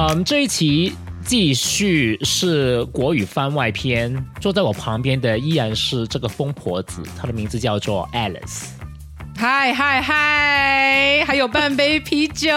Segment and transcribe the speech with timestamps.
[0.00, 0.94] 嗯，这一期
[1.26, 8.68] 继续是国语番外篇，坐在我旁边的依然是这个疯婆子，她的名字叫做 Alice。
[9.36, 12.50] 嗨嗨嗨，还有半杯啤酒，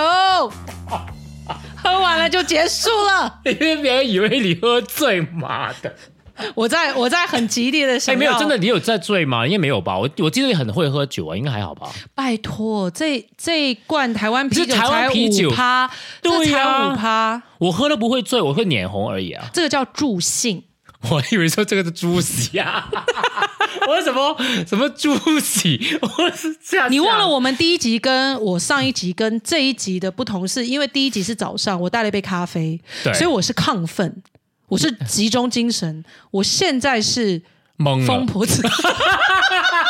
[1.76, 3.40] 喝完了就结束了。
[3.44, 5.94] 因为别人以为你喝醉，妈的！
[6.56, 9.46] 我在我在很激烈的想哎，要，没有，真的，你有在醉吗？
[9.46, 9.98] 应该没有吧？
[9.98, 11.90] 我我记得你很会喝酒啊，应该还好吧？
[12.16, 15.90] 拜托，这这一罐台湾啤酒才啤酒五趴，
[16.22, 19.46] 对这才啊五趴，我喝了不会醉，我会脸红而已啊。
[19.54, 20.64] 这个叫助兴。
[21.12, 22.90] 我以为说这个是猪喜啊，
[23.90, 26.90] 我什么什么猪喜，我是这样。
[26.90, 32.80] 你忘了我们第一集跟我上一集跟这一集的不同是，因为第一集是早上，我带了一杯咖啡，
[33.14, 34.24] 所以我是亢奋，
[34.74, 36.04] 我是集中精神。
[36.32, 37.40] 我现在是
[37.78, 38.68] 懵了，疯婆子，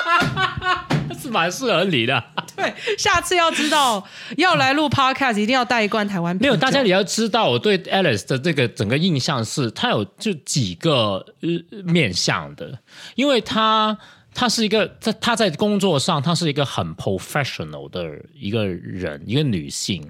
[1.17, 2.21] 是蛮适合你的。
[2.53, 6.49] 对，下次要知道要来录 podcast，一定要带一罐台湾啤酒。
[6.49, 12.77] 没有，大家也要知道，我对 Alice 的这个整个印象是，她有就几个呃面向的，
[13.15, 13.97] 因为她
[14.34, 18.03] 她是一个在她在工作上，她是一个很 professional 的
[18.37, 20.05] 一个人，一个女性，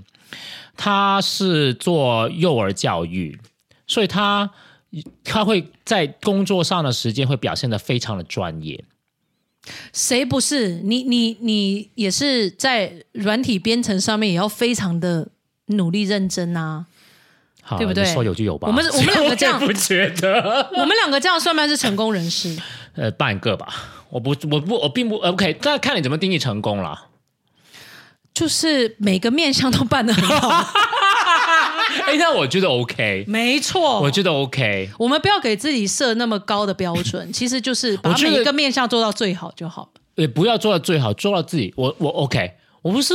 [0.75, 3.39] 她是做幼儿教育，
[3.87, 4.49] 所以他
[5.23, 8.83] 他会在工作上的时间会表现的非常的专业。
[9.93, 11.03] 谁不是你？
[11.03, 15.29] 你你也是在软体编程上面也要非常的
[15.67, 16.85] 努力认真啊！
[17.61, 18.67] 好对不对你说有就有吧。
[18.67, 20.69] 我们我们两个这样 不觉得。
[20.73, 22.57] 我们两个这样算不算是成功人士？
[22.95, 23.73] 呃，半个吧，
[24.09, 27.07] 我不，我不，我并不 OK，那看你怎么定义成功了。
[28.33, 30.49] 就是每个面相都办得很好，
[32.05, 33.99] 哎，那我觉得 OK，没错。
[34.01, 34.89] 我觉得 OK。
[34.97, 40.01] 我们不要给自己设那么高的标准， 其实就是把每一个面向做到最好就好了。
[40.15, 41.73] 也不要做到最好，做到自己。
[41.75, 43.13] 我我 OK，我不是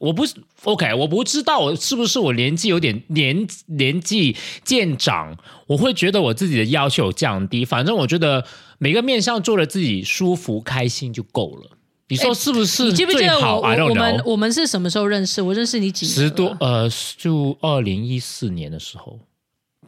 [0.00, 5.36] 我不是 OK，我不知道我是不是我年纪有点年年纪渐长，
[5.68, 7.64] 我会觉得我自己的要求降低。
[7.64, 8.44] 反正我觉得
[8.78, 11.76] 每个面向做了自己舒服开心就够了。
[12.10, 14.22] 你说是不是你记不记得我我们。
[14.26, 15.40] 我们是什么时候认识？
[15.40, 16.14] 我认识你几年？
[16.14, 19.16] 十多，呃，就二零一四年的时候，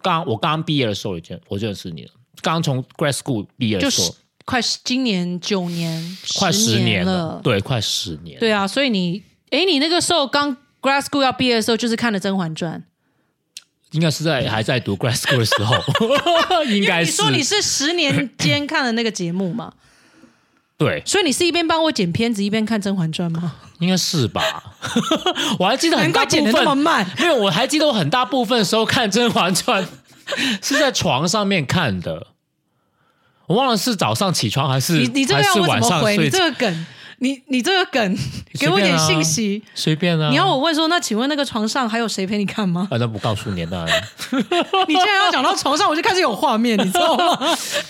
[0.01, 2.11] 刚我刚毕业的时候，我就我就认识你了。
[2.41, 8.39] 刚从 grad school 毕业的时候就是，快十今年九年，快十年了，对，快十年。
[8.39, 12.81] 对啊，所以你，哎，你那个时候刚 grad school 要毕业的时候，就是看了《甄嬛传》，
[13.91, 15.75] 应该是在还在读 grad school 的时候，
[16.71, 19.73] 应该是你说你是十年间看的那个节目嘛？
[20.83, 23.55] 对，所以你是一边帮我剪片子，一边看《甄嬛传》吗？
[23.79, 24.43] 应该是吧？
[25.59, 27.11] 我还记得很大部难怪剪那么分，慢。
[27.19, 29.85] 没有，我还记得我很大部分时候看《甄嬛传》
[30.63, 32.29] 是在床上面看的，
[33.47, 35.91] 我忘了是早上起床还是你你这个还是要我怎么回？
[35.91, 36.87] 晚上睡你这个梗，
[37.23, 38.19] 你你这个梗，
[38.59, 39.63] 给我一点信息。
[39.77, 40.29] 随便啊。
[40.29, 42.89] 你要我问说，那请问那个床上还有谁陪你看吗？
[42.91, 44.03] 啊，那不告诉你当 然。
[44.89, 47.39] 你现在要讲到床上，我就开始有画面，你知道吗？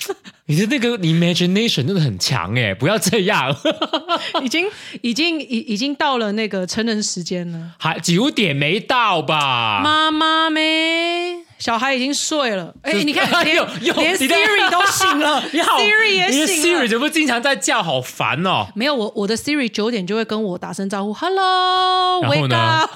[0.46, 3.56] 你的那个 imagination 真的很强哎，不要这样，
[4.44, 4.66] 已经
[5.00, 7.70] 已经已已经到了那个成人时间了。
[7.78, 9.80] 还九点没到吧？
[9.82, 12.74] 妈妈没，小孩已经睡了。
[12.82, 16.88] 哎，就是你看， 连有有连 Siri 都醒了， Siri 也醒 Siri 了。
[16.88, 17.80] 怎么经常在叫？
[17.80, 18.66] 好烦哦！
[18.74, 22.90] 没有，我我的 Siri 九点就会跟我打声招呼，Hello，然后 wake 呢 up。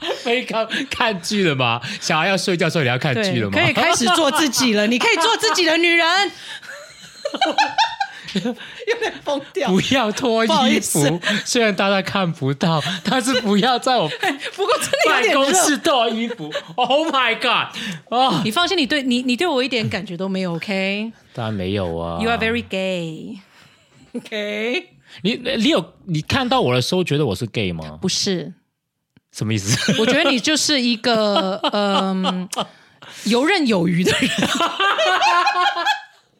[0.24, 1.80] 非看看剧了吗？
[2.00, 3.56] 小孩要睡觉的时候你要看剧，了吗？
[3.56, 6.32] 可以开始做自己了，你可以做自己的女人。
[8.44, 9.68] 有点疯掉。
[9.70, 14.08] 不要脱衣服，虽然大家看不到，但是不要在我
[14.56, 14.90] 不过真
[15.22, 15.52] 的有办。
[15.52, 16.52] 公室脱衣服。
[16.76, 17.76] Oh my god！
[18.10, 22.20] 哦，你放心，你对你你对我一点感觉都没有，OK？You 当然没有啊。
[22.22, 23.38] You are very gay。
[24.14, 24.88] OK？
[25.22, 27.98] 你你有你看到我的时候觉得我是 gay 吗？
[28.00, 28.52] 不是，
[29.32, 29.96] 什么意思？
[30.00, 32.48] 我觉得你就是一个 嗯
[33.24, 34.30] 游刃有余的人。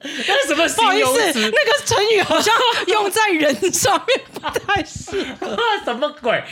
[0.03, 1.41] 那什么不好意思？
[1.41, 2.55] 那个成语好像
[2.87, 5.57] 用在人上面不太适合。
[5.85, 6.43] 什么鬼？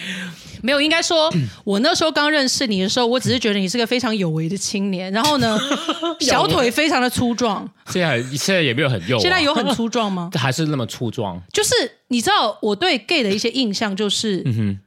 [0.60, 1.32] 没有，应该说，
[1.64, 5.58] 我那时候刚认识你的时候，我只是觉得你是个非常有为的青年，然后呢，
[6.20, 7.68] 小腿非常的粗壮。
[7.86, 10.30] 现在现在也没有很幼、啊，现在有很粗壮吗？
[10.36, 11.40] 还是那么粗壮？
[11.52, 11.70] 就是
[12.08, 14.80] 你知道，我对 gay 的一些印象就是，嗯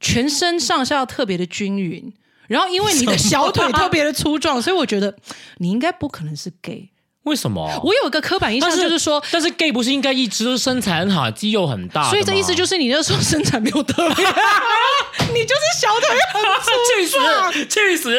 [0.00, 2.12] 全身上下特别的均匀。
[2.48, 5.14] 然后，因为你的小腿特别的粗壮，所以我觉得
[5.58, 6.90] 你应该不可能是 gay。
[7.24, 7.80] 为什么？
[7.84, 12.08] 我有一个刻板印象，就是说，但是 gay 不是应该一直都身材很好，肌肉很大？
[12.10, 14.26] 所以这意思就是你那时候身材没有特别，
[15.32, 16.70] 你就是小腿很粗
[17.16, 17.52] 壮。
[17.52, 18.10] 去死去死！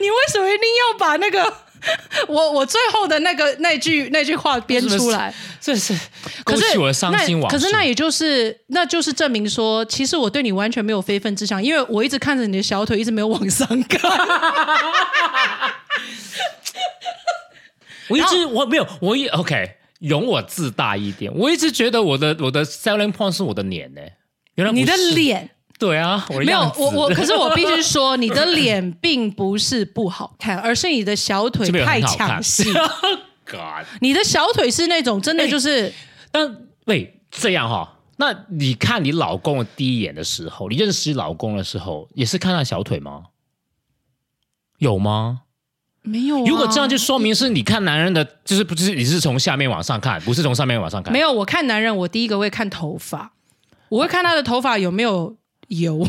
[0.00, 1.52] 你为什么一定要把那个
[2.26, 5.92] 我我最后的那个那句那句话编出来，这是
[6.44, 7.56] 可是勾起我的伤心往事。
[7.56, 14.00] 那可是那也就是那就是证明说，其实我对你完全没有非分之想，因为我一直看着你的小腿，一直没有往上看。
[18.08, 21.32] 我一直我没有，我也 OK，容我自大一点。
[21.34, 24.00] 我一直觉得我的我的 selling point 是我的脸呢、
[24.54, 32.72] 原来你的是脸对啊，我的没有我我，可是我必须说，你的脸并不是不好看， 而是你的小腿太很好看抢戏。
[33.44, 35.92] God，你的小腿是那种真的就是。
[36.30, 43.24] 但喂这样哈、那你看你老公的第一眼的时候，你认识老公的时候，也是看他小腿吗？
[44.78, 45.42] 有吗？
[46.06, 51.12] 没有、啊，如果这样，就说明是你看男人的，就是不是你是从下面往上看，不是从上面往上看。
[51.12, 51.32] 没有。
[51.32, 53.32] 我看男人，我第一个会看头发，
[53.88, 55.36] 我会看他的头发有没有
[55.68, 56.06] 油，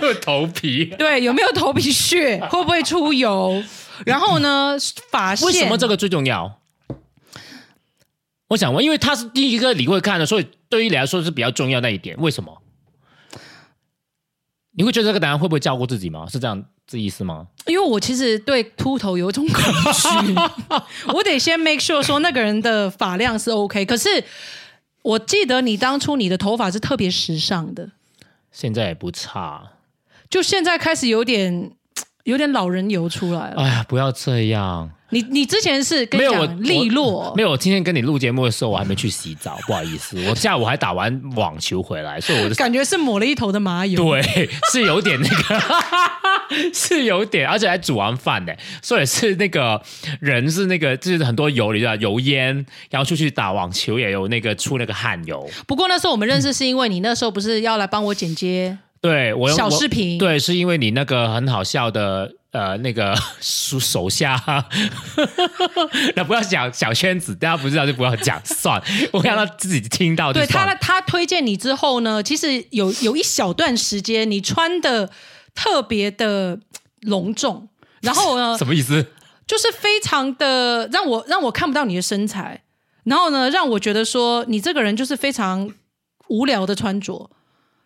[0.00, 0.86] 有 头皮。
[0.98, 3.62] 对，有没有头皮屑，会不会出油。
[4.06, 4.76] 然后呢，
[5.12, 6.60] 发线为什么这个最重要？
[8.48, 12.16] 我想问，因为他是第一个你会看的，所以对于你来说是比较重要那一点。
[12.18, 12.62] 为什么？
[14.76, 16.26] 你会觉得这个答案会不会照顾自己吗？
[16.28, 17.46] 是这样这意思吗？
[17.66, 19.62] 因为我其实对秃头有一种恐
[19.92, 20.34] 惧，
[21.14, 23.84] 我得先 make sure 说那个人的发量是 OK。
[23.84, 24.08] 可是
[25.02, 27.90] 我记得你当初你的头发是特别时尚的，
[28.50, 29.70] 现在也不差。
[30.28, 31.70] 就现在开始有点
[32.24, 33.62] 有点老人油出来了。
[33.62, 34.90] 哎呀，不要这样。
[35.14, 44.02] 你你之前是跟没有我讲利落，没有，我今天跟你录节目的时候，我还没去洗澡，不好意思，我下午还打完网球回来，所以我的感觉是抹了一头的麻油。
[44.02, 45.62] 对是有点那个，
[46.74, 48.52] 是有点，而且还煮完饭呢，
[48.82, 49.80] 所以是那个
[50.18, 55.48] 人是那个就是很多油，你知道油烟，然后出去打网球也有那个出那个汗油。
[55.68, 64.40] 不过那时候我们认识是因为你那时候不是要来帮我剪接对我用小我视频，对，是因为你那个很好笑的呃那个手手下，
[66.14, 68.80] 那不要讲小圈子，大家不知道就不要讲，算，
[69.12, 70.46] 我让他自己听到就对。
[70.46, 75.10] 他他推荐你之后呢，其实有有一小段时间你穿的
[75.52, 76.60] 特别的
[77.00, 77.68] 隆重，
[78.02, 79.04] 然后呢 什么意思？
[79.48, 82.62] 就是非常的让我让我看不到你的身材，
[83.02, 85.70] 然后呢让我觉得说你这个人就是非常
[86.28, 87.30] 无聊的穿着。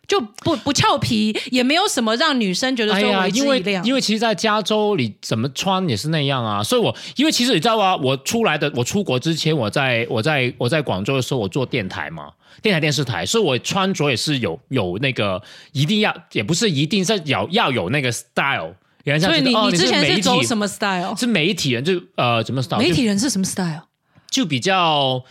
[0.09, 3.85] 就不不俏皮，也没有什么让女生觉得说为之因为一亮。
[3.85, 15.41] 因为其实，在加州你怎么穿也是那样啊，所以我因为其实你知道啊，我出来的我出国之前，我在我在我在广州的时候，我做电台嘛，电台电视台，所以我穿着也是有有那个
[15.71, 18.73] 一定要，也不是一定是要要有那个 style。
[19.21, 21.15] 所以你、哦、你之前是走什么 style？
[21.15, 22.79] 是媒体人就呃怎么 style？
[22.79, 23.83] 媒体人是什么 style？
[24.29, 25.23] 就比较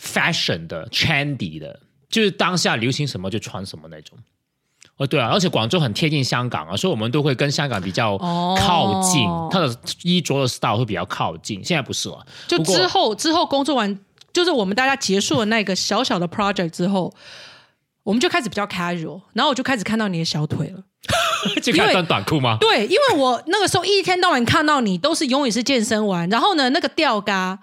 [0.00, 4.18] fashion 的 trendy 的，就是当下流行什么就穿什么那种。
[4.96, 11.64] 哦，对啊，而且广州很贴近香港啊，所以我们都会跟香港比较哦靠近，它的衣着的 style 会比较靠近。
[11.64, 13.98] 现在不是了，就之后之后工作完，
[14.32, 17.14] 就是我们大家结束了那个小小的 project 之后，
[18.02, 20.82] 我们就开始比较 casual，然后我就开始看到你的小腿了。
[21.62, 22.58] 就看穿短裤吗？
[22.60, 27.56] 对，因为我那个时候一天到晚看到你都是永远是健身完，然后呢那个吊嘎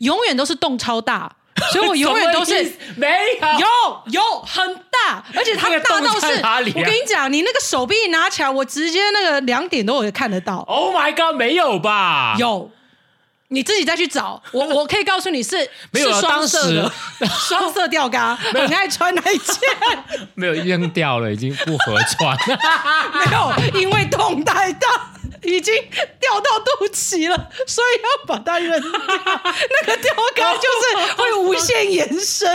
[0.00, 1.36] 永远都是洞超大，
[1.72, 2.52] 所以我永远都是
[2.96, 3.06] 没
[3.40, 6.26] 有有有很大，而且它大到是，
[6.74, 10.58] 我跟你讲，你那个手臂拿起来，我直接那个两点都有看得到。
[10.68, 12.36] ，Oh my God，没有吧？
[12.38, 12.70] 有，
[13.48, 14.42] 你自己再去找。
[14.52, 16.92] 我 我可以告诉你是没有双色的
[17.48, 19.56] 双色吊嘎，很爱穿那一件，
[20.34, 22.36] 没有扔掉了，已经不合穿。
[22.46, 24.88] 没有，因为痛太大。
[25.42, 25.74] 已经
[26.20, 28.90] 掉到肚脐了，所以要把它扔掉。
[28.90, 32.48] 那个吊嘎就是会无限延伸。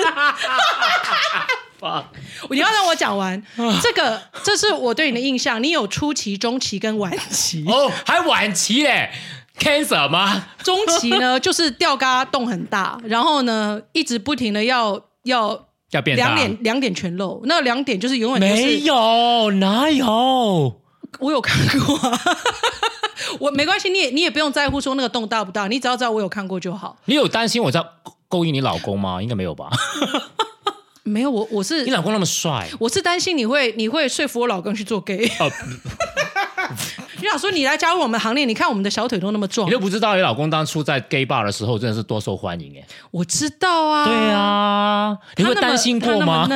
[2.50, 3.42] 你要让我讲完
[3.82, 5.62] 这个，这是我对你的印象。
[5.62, 7.64] 你有初期、中期跟晚期。
[7.68, 9.12] 哦，还晚期嘞
[9.60, 10.48] ，cancer 吗？
[10.64, 20.82] 中期呢，就是吊嘎洞很大，然后呢，一直不停的要要要变大两点两点全露，那两点就是永远都没有，哪有？
[21.20, 22.20] 我有看过、 啊，
[23.40, 26.98] 我没关系，你也你也不用在乎说那个洞大不大，你只要知道我有看过就好。
[27.06, 27.84] 你有担心我在
[28.28, 29.22] 勾引你老公吗？
[29.22, 29.70] 应该没有吧？
[31.04, 35.26] 没有，我我是你老公那么帅，我是担心你会你会说服我老公去做 gay。
[35.40, 35.52] 哦，
[37.24, 42.86] 你想说你来加入我们行列，你看我们的小腿都那么壮你，都不知道你老公当初在 gay bar 的时候真的是多受欢迎哎。
[43.12, 44.04] 我知道啊。
[44.04, 46.50] 对啊，你会他那么担心过吗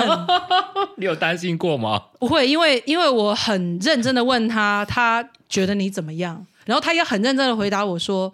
[0.97, 1.97] 你有担心过吗？
[2.19, 8.33] 不会，因为因为我很认真的问他，他觉得你怎么样，然后他也很认真的回答我说，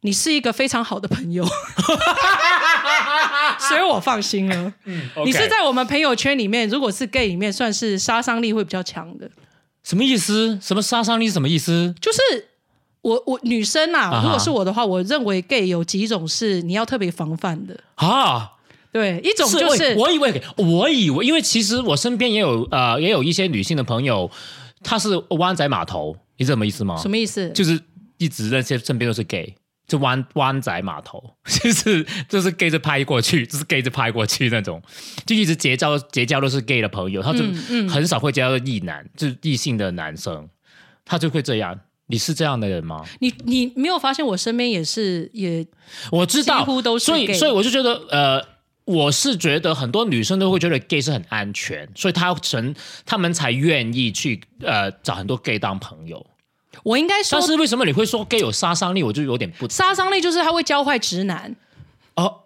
[0.00, 1.46] 你是一个非常好的朋友，
[3.68, 4.72] 所以我放心了。
[4.86, 9.30] 嗯你是在我们朋友圈里面，如果是 gay 里面，算是杀伤力会比较强的，
[9.84, 10.58] 什么意思？
[10.60, 11.94] 什么杀伤力是什么意思？
[12.00, 12.18] 就是
[13.02, 17.78] 我我女生啊，啊哈如果是我的话，我认为 gay 有几种是你要特别防范的。
[17.96, 18.52] 啊，
[18.90, 24.30] 对，一种就喂是我以为我以为，因为其实我身边也有呃也有一些女性的朋友，
[24.82, 26.96] 她是湾仔码头，你知道什么意思吗？
[26.96, 27.50] 什么意思？
[27.50, 27.78] 就是
[28.16, 29.54] 一直那些身边都是 gay，
[29.86, 34.82] 就湾湾仔码头， 就是就是 gay 就拍过去，就是 gay 就拍过去那种，
[35.26, 40.48] 就一直结交结交都是 gay 的朋友，他就嗯很少会交到异男，就是异性的男生，
[41.04, 41.78] 他就会这样。
[42.06, 43.02] 你是这样的人吗？
[43.20, 45.66] 你你没有发现我身边也是也
[46.12, 48.54] 我知道，几乎都是所以所以我就觉得呃。
[48.86, 52.74] 我是觉得很多女生都会觉得 gay 是很安全，所以她成
[53.06, 56.26] 他们才愿意去呃找很多 gay 当朋友。
[56.82, 59.02] 我应该说但是为什么你会说 gay 有杀伤力？
[59.02, 61.54] 我就有点不杀伤力就是他会教坏直男。
[62.16, 62.40] 哦。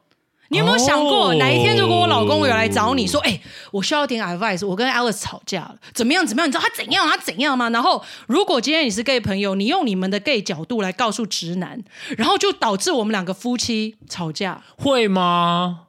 [0.50, 3.38] 你有没有想过，哦哪一天如果我老公有来找你说，哎、
[3.70, 6.48] 我需要点 advice，我跟 Alice 吵架了，怎么样怎么样？
[6.48, 7.68] 你知道他怎样，他怎样吗？
[7.68, 11.84] 然后，如果今天你是 gay 朋友，你用你们的 gay 角度来告诉直男，
[12.16, 15.80] 然后就导致我们两个夫妻吵架，会吗？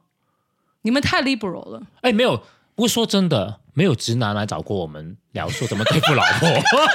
[0.82, 1.84] 你们太 liberal 了。
[2.02, 2.36] 哎，没有。
[2.74, 6.48] 不过说真的，没有直男来找过我们聊说怎么对付老婆。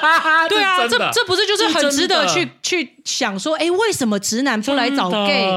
[0.49, 5.47] 对啊，这这不是就是很值得去去想说，哎，为什么直男不来找 gay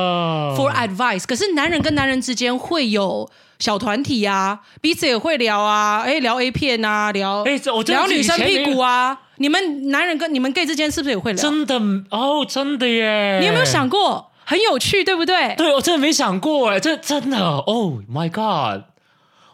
[0.56, 1.24] for advice？
[1.26, 9.18] 可是男人跟男人之间会有小团体啊，彼此也会聊啊，哎，聊 A 片啊，聊哎聊女生屁股啊。
[9.40, 11.40] 你们男人跟你们 gay 之间是不是也会聊？
[11.40, 11.78] 真的
[12.10, 13.38] 哦，真的耶！
[13.40, 13.64] 你有没有？
[13.64, 14.32] 想过？
[14.44, 15.54] 很有趣，对不对？
[15.56, 18.84] 对我真的没想过哎，这真的，Oh my God！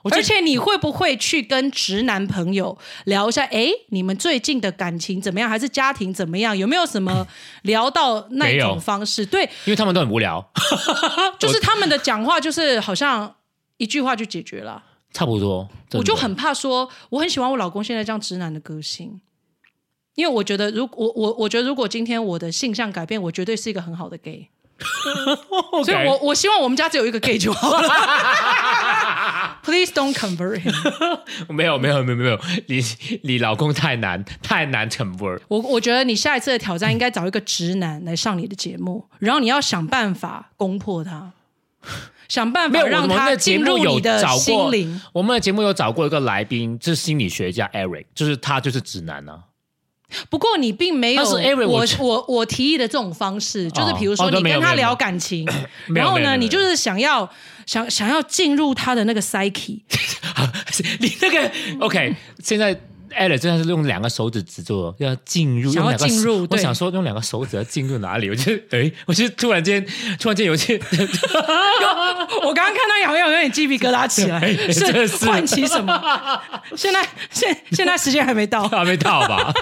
[0.05, 3.43] 我而且你会不会去跟直男朋友聊一下？
[3.47, 5.49] 哎，你们最近的感情怎么样？
[5.49, 6.57] 还是家庭怎么样？
[6.57, 7.27] 有没有什么
[7.65, 9.25] 聊到那种方式？
[9.27, 10.47] 对，因为他们都很无聊，
[11.41, 13.35] 就是他们的讲话，就是好像
[13.79, 14.83] 一句话就解决了。
[15.13, 15.69] 差不多。
[15.93, 19.21] 我就很怕说，我很喜欢我老公现在这样直男的个性，
[20.17, 24.51] 因为我觉得，如我我我觉得，如果今天我的性向改变，我绝对是一个很好的 gay。
[25.85, 27.89] 所以我我希望我们家只有一个 gay 就好了。
[29.65, 30.75] Please don't convert him。
[31.49, 32.81] 没有没有没有没有，你
[33.23, 35.41] 你老公太难太难 convert。
[35.49, 41.33] 我我觉得你下一次的挑战应该找一个直男来上你的节目，然后你要想办法攻破他，
[42.29, 49.45] 想办法让他进入你的心灵。，我们的节目有找过一个来宾，就是心理学家 Eric，就是他就是直男啊。
[50.31, 55.47] 不过你并没有我我我我提议的这种方式，就是比如说你跟他聊感情，
[55.95, 57.29] 然后呢，你就是想要
[57.67, 59.81] 想想要进入他的那个 psyche，
[61.01, 62.79] 你那个 OK，现在
[63.15, 68.29] Alex 真的是用两个手指指住，要进入，想要进入我想说用两个手指要进入哪里？
[68.31, 69.85] 我就 哎，我就突然间
[70.19, 70.77] 突然间有些
[72.43, 74.41] 我刚刚看到好像有点鸡皮疙瘩起来，
[74.73, 76.41] 是是唤起什么？
[76.77, 79.53] 现在现现在时间还没到，还没到吧？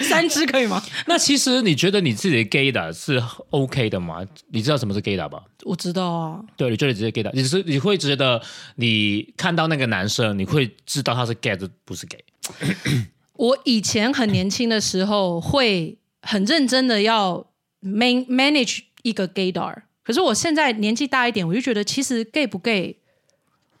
[0.00, 0.82] 三支可以吗？
[1.06, 4.20] 那其实你觉得你自己的 gay 的是 OK 的吗？
[4.50, 5.42] 你知道什么是 gay 的吧？
[5.64, 8.40] 我知道啊，对，你觉得直接 gay 的，你是你会觉得
[8.76, 12.18] 你看到那个男生，你会知道他是 gay 还是不是 gay？
[13.34, 17.46] 我以前很年轻的时候会很认真的要
[17.80, 22.96] man manage 一个 gaydar，可是我现在年纪大一点，我就觉得其实 gay 不 gay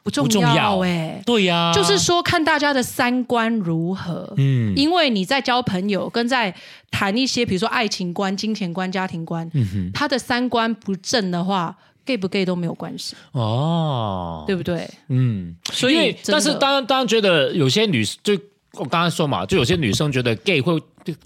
[0.02, 4.34] 不重要哎、对呀、就是说看大家的三观如何。
[4.36, 4.74] 嗯。
[4.76, 6.52] 因为你在交朋友，跟在
[6.90, 14.90] 谈一些比如说爱情观、金钱观、家庭观，嗯他的三观不正的话，gay 不 gay 都没有关系，哦，对不对？
[15.06, 18.36] 嗯，所以但是当然当然觉得有些女就
[18.78, 20.78] 我刚刚说嘛，就有些女生觉得 gay 会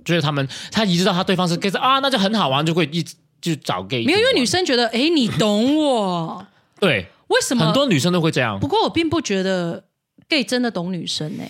[0.04, 6.46] 觉得他们她一知道她对方是 gay 啊，那就很好玩，就会一直就找 gay 没有，因为女生生觉得，哎，你懂我，
[6.80, 7.64] 对为什么？
[7.66, 9.84] 很多女生都会这样不，过我并不觉得
[10.28, 11.44] gay 真的懂女生呢、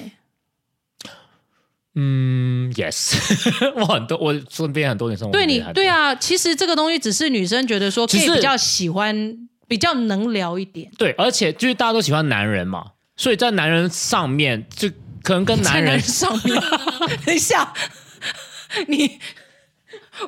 [1.94, 3.16] 嗯，yes，
[3.80, 10.90] 我很多我身边很多女生我对你对啊，其实这个东西只是女生觉得说 gay 比较喜欢，比较能聊一点。
[10.98, 12.84] 对，而且就是大家都喜欢男人嘛，
[13.16, 14.90] 所以在男人上面就
[15.26, 16.62] 可能跟男在人上面，
[17.26, 17.72] 等一下，
[18.86, 19.18] 你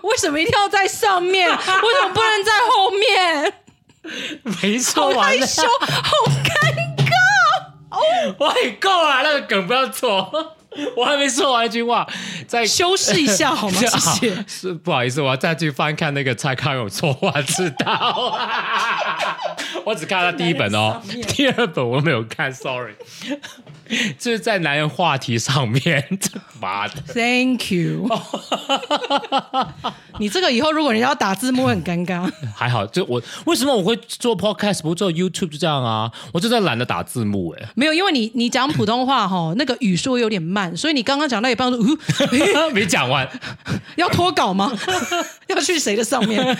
[0.02, 1.48] 为什么一定要在上面？
[1.48, 3.54] 为什么不能在后面？
[4.60, 6.12] 没好说完了，害羞，好
[6.42, 6.50] 尴
[6.96, 7.14] 尬。
[8.38, 10.56] 喂，够了，那个梗不要做，
[10.96, 12.04] 我还没说完一句话，
[12.48, 13.78] 再修饰一下好吗？
[13.78, 14.44] 谢谢。
[14.48, 18.36] 是不好意思，我要再去翻看那个蔡康永说话之道。
[19.86, 22.94] 我只看了第一本哦第二本我没有看，sorry。
[24.18, 26.30] 就是在男人话题上面，这
[26.60, 28.08] 妈的，Thank you。
[30.18, 32.30] 你这个以后如果你要打字幕会很尴尬。
[32.54, 36.10] 还好，就我为什么我会做 podcast 不做 YouTube 就这样啊？
[36.32, 41.78] 我就在懒得打字幕哎、没有，因为你你讲普通话哈，那个语速有点慢，所以你刚刚讲到一半说，
[42.54, 43.28] 呃，没讲完。
[43.96, 44.72] 要脱稿吗？
[45.48, 46.56] 要去谁的上面？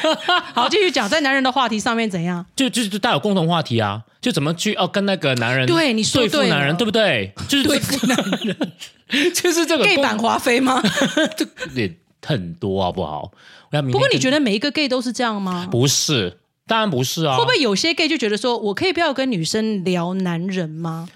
[0.55, 2.45] 好，继续讲，在男人的话题上面怎样？
[2.57, 7.33] 就就就大家有共同话题啊，就怎么去哦跟那个男人对你说对对付男人，对不对？
[7.49, 8.73] 就是对付男人，
[9.33, 10.83] 就是这个 gay 版华妃吗？
[11.75, 11.95] 也
[12.25, 13.31] 很多好不好？
[13.71, 15.69] 我要明不过你跟觉得每一个 gay 都是这样吗？
[15.71, 16.39] 不是？
[16.67, 21.09] 当然不是啊，会不会有些 gay 就觉得说，我可以不要跟女生聊男人吗？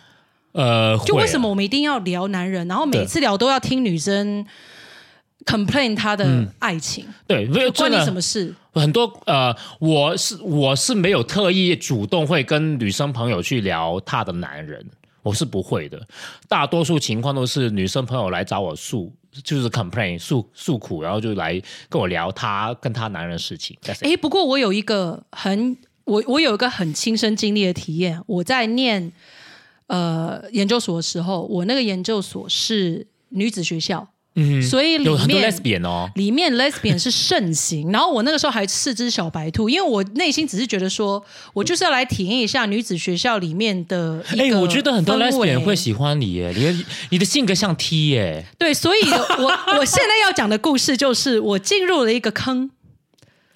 [0.53, 4.47] 呃，就为什么我们一定要聊男人，然后每次聊都要听女生
[5.45, 7.47] complain 他的爱情，对？
[7.47, 8.55] 没有关你什么事？
[8.73, 14.85] 很多呃，我是我是没有特意主动会跟女生朋友去聊她的男人，
[15.23, 16.01] 我是不会的。
[16.49, 19.13] 大多数情况都是女生朋友来找我诉，
[19.45, 23.77] 就是 complain 诉诉苦，然后就来跟我聊她跟她男人的事情。
[24.01, 29.13] 诶，不过我有一个很我我有一个很亲身经历的体验，我在念
[29.89, 41.23] 呃研究所的时候，我那个研究所是女子学校，嗯，所以里面 lesbian 哦，里面 lesbian 是盛行， 然后我那个时候还是只小白兔，因为我内心只是觉得说，
[41.53, 49.45] 我就是要来体验一下女子学校里面的一哎、个我觉得很多 lesbian 会喜欢你耶，你的你的性格像 T 耶，对，所以我
[49.79, 52.71] 我现在要讲的故事就是我进入了一个坑，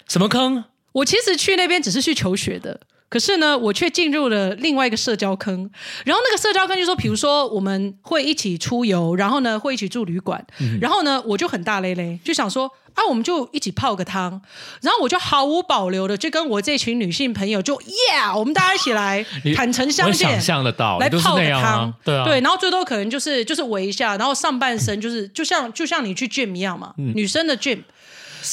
[0.07, 0.63] 什么坑？
[0.91, 2.79] 我其实去那边只是去求学的。
[3.09, 5.69] 可是呢，我却进入了另外一个社交坑。
[6.03, 10.45] 然后那个社交坑就说，比如说我们会一起出游，然后呢会一起住旅馆，
[10.81, 14.41] 然后呢我就很大咧咧，就想说啊，我们就一起泡个汤。
[14.81, 17.95] 然后我就毫无保留的就跟我这群女性朋友就耶
[18.35, 27.83] 我们大家一起来 坦诚相见想，象得到，来泡个汤对啊，对，然后最多可能就是就是围一下，然后上半身就是就像就像你去 gym 一样嘛，嗯女生的 gym。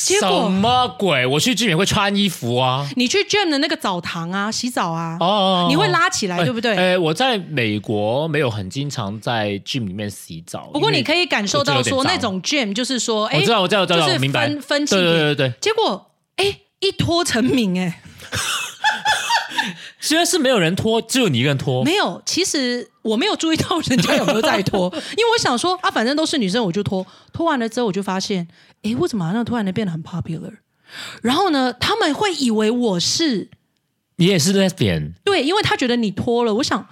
[0.03, 1.25] 结什么鬼？
[1.27, 2.89] 我去剧也会穿衣服啊。
[2.97, 6.77] 你去 gym 的那个澡堂啊，洗澡啊，哦，你会拉起来，对不对？
[6.77, 18.01] 哎，我在美国没有很经常在 gym 里面洗澡，不过你可以感受到说那种 gym 就是说，哎，我知道，我知道，我知道，明白，分分清对别对对对，结果哎一脱成名哎，
[20.05, 24.85] 虽然是没有人脱，只有你一个人脱，没有，其实我没有注意到人家有没有在脱，
[25.17, 27.07] 因为我想说啊，反正都是女生，我就脱。
[27.33, 28.47] 脱完了之后，我就发现，
[28.83, 30.53] 哎，我怎么好像突然的变得很 popular？
[31.23, 33.49] 然后呢，他们会以为我是
[34.17, 36.87] 你也是 lesbian 对，因为他觉得你脱了，我想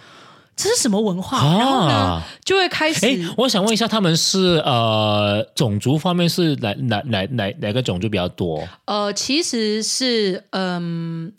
[0.57, 1.37] 这是什么文化？
[1.38, 8.66] 然后呢啊？，就会开始哎，我想问一下，他们是呃种族方面是哪哪哪哪哪个种族比较多？
[8.87, 11.33] 呃，其实是嗯，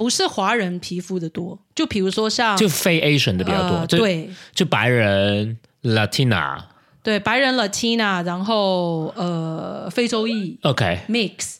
[0.00, 6.58] 不是华人皮肤的多，就比如说像就非 Asian 的比较多，对就白人 Latina。
[7.02, 11.56] 对，白人 Latina，然后呃，非洲裔 OK，mix，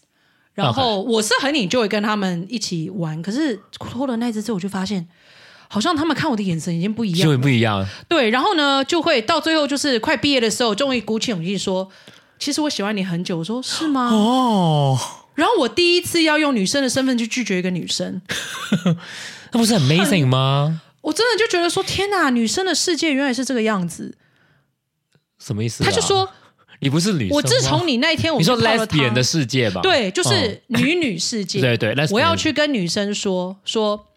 [0.54, 5.06] 然后我是很 enjoy 跟他们一起玩，可是脱了那只之后，我就发现。
[5.72, 7.86] 好像他们看我的眼神已经不一样就了，不一样。
[8.08, 11.88] 对，然后呢，就会到最后就是快毕业的时候，终于鼓起勇气说
[12.40, 14.98] ：“其实我喜欢你很久。”我说：“是吗？”哦，
[15.40, 18.20] 然后我第一次要用女生的身份去拒绝一个女生，
[19.52, 20.82] 那不是很 amazing 吗？
[21.00, 24.14] 我真的就觉得说：“天哪，女生的世界原来是这个样子。
[25.38, 25.86] 什么意”思、啊？
[25.86, 26.28] 他就说
[26.80, 29.80] 你不是女：“生我自从你那一天，我你说 lesbian 的世界吧？
[29.80, 31.58] 对，就是女女世界。
[31.62, 34.08] 对对我要去跟女生说说，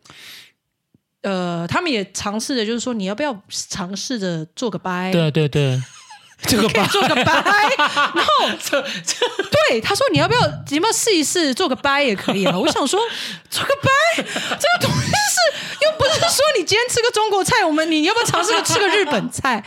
[1.21, 5.09] 呃，他们也尝试着，就是说，你要不要尝试着做个掰？
[5.13, 5.81] 对对对，
[6.47, 7.23] 这个吧，做个掰，
[7.87, 9.25] 然后这这
[9.69, 12.57] 对他说你要不要你要不要试一试做个掰也可以啊？
[12.57, 12.99] 我想说
[13.49, 19.63] 做个掰，这个东西是又不是说你今天吃个中国菜，我们你要不要尝试个吃个日本菜？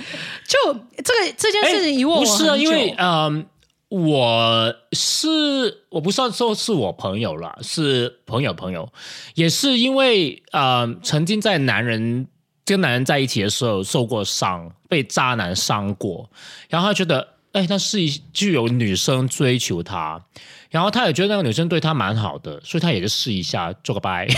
[0.47, 3.47] 就这个这件事情以我不是啊，因为嗯、
[3.89, 8.89] 我是我不算说是我朋友了，是朋友朋友，
[9.35, 12.29] 也是因为呃，曾经在男人
[12.65, 16.31] 跟男人在一起的时候受过伤，被渣男伤过，
[16.69, 17.35] 然后他觉得。
[17.53, 20.23] 哎，那是一就有女生追求他，
[20.69, 24.29] 然后他也觉得那个女生对他蛮好的，所以他也就试一下做个拜，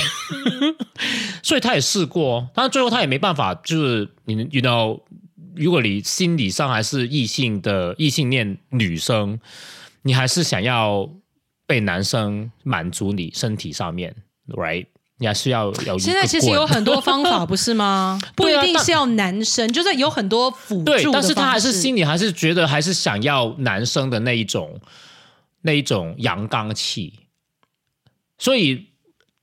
[1.42, 5.00] 所以他也试过，但是最后他也没办法，就是你 you know
[5.56, 9.40] 如果你心理上还是异性的异性恋女生，
[10.02, 11.11] 你还是想要
[11.66, 14.14] 被男生满足你身体上面
[14.50, 14.87] ，right？
[15.20, 18.18] 你还是要有现在其实有很多方法，不是吗？
[18.37, 24.81] 不一定是要男生，就是有很多辅助的对，但是他还是心里还是觉得还是想要男生的那一种
[25.62, 27.12] 那一种阳刚气，
[28.38, 28.87] 所以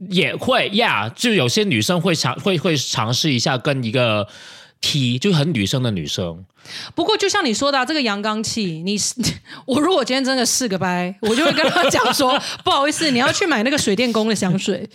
[0.10, 4.28] 也会呀就有些女生会尝会会尝试一下跟一个
[4.80, 6.46] T，就很女生的女生。
[6.96, 9.14] 不过就像你说的、啊，这个阳刚气，你是
[9.66, 14.90] 我如果今天真的是个掰，我就会跟他讲说， 不好意思，你要去买那个水电工的香水，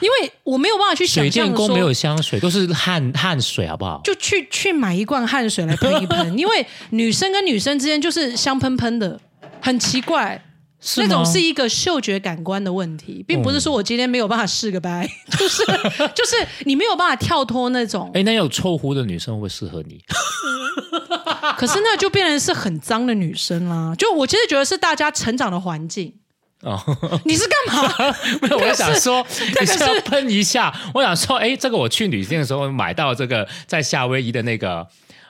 [0.00, 4.00] 因为我没有办法去想水象说电工没有香水，都是汗汗水，好不好？
[4.04, 9.20] 就去去买一罐汗水来喷一喷， 因为女生跟女生之间就是香喷喷的，
[9.60, 10.44] 很奇怪。
[10.86, 15.64] 是吗那种是一个嗅觉感官的问题，并不是说我今天没有办法试个掰， 就是
[16.14, 19.98] 就是你没有办法跳脱那种， 哎，那有臭狐的女生会不会适合你？
[21.56, 23.94] 可是那就变成是很脏的女生啦。
[23.96, 26.12] 就我其实觉得是大家成长的环境。
[26.64, 26.82] 哦，
[27.24, 28.16] 你是干嘛？
[28.42, 29.24] 没有，我想说，
[29.60, 30.74] 你是要喷一下。
[30.94, 34.86] 我想说，哎，这个我去旅店的时候买到这个在夏威夷的那个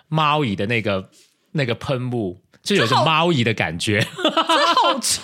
[0.08, 1.10] 猫椅的那个
[1.52, 5.20] 那个喷雾，就有种猫椅的感觉，这好臭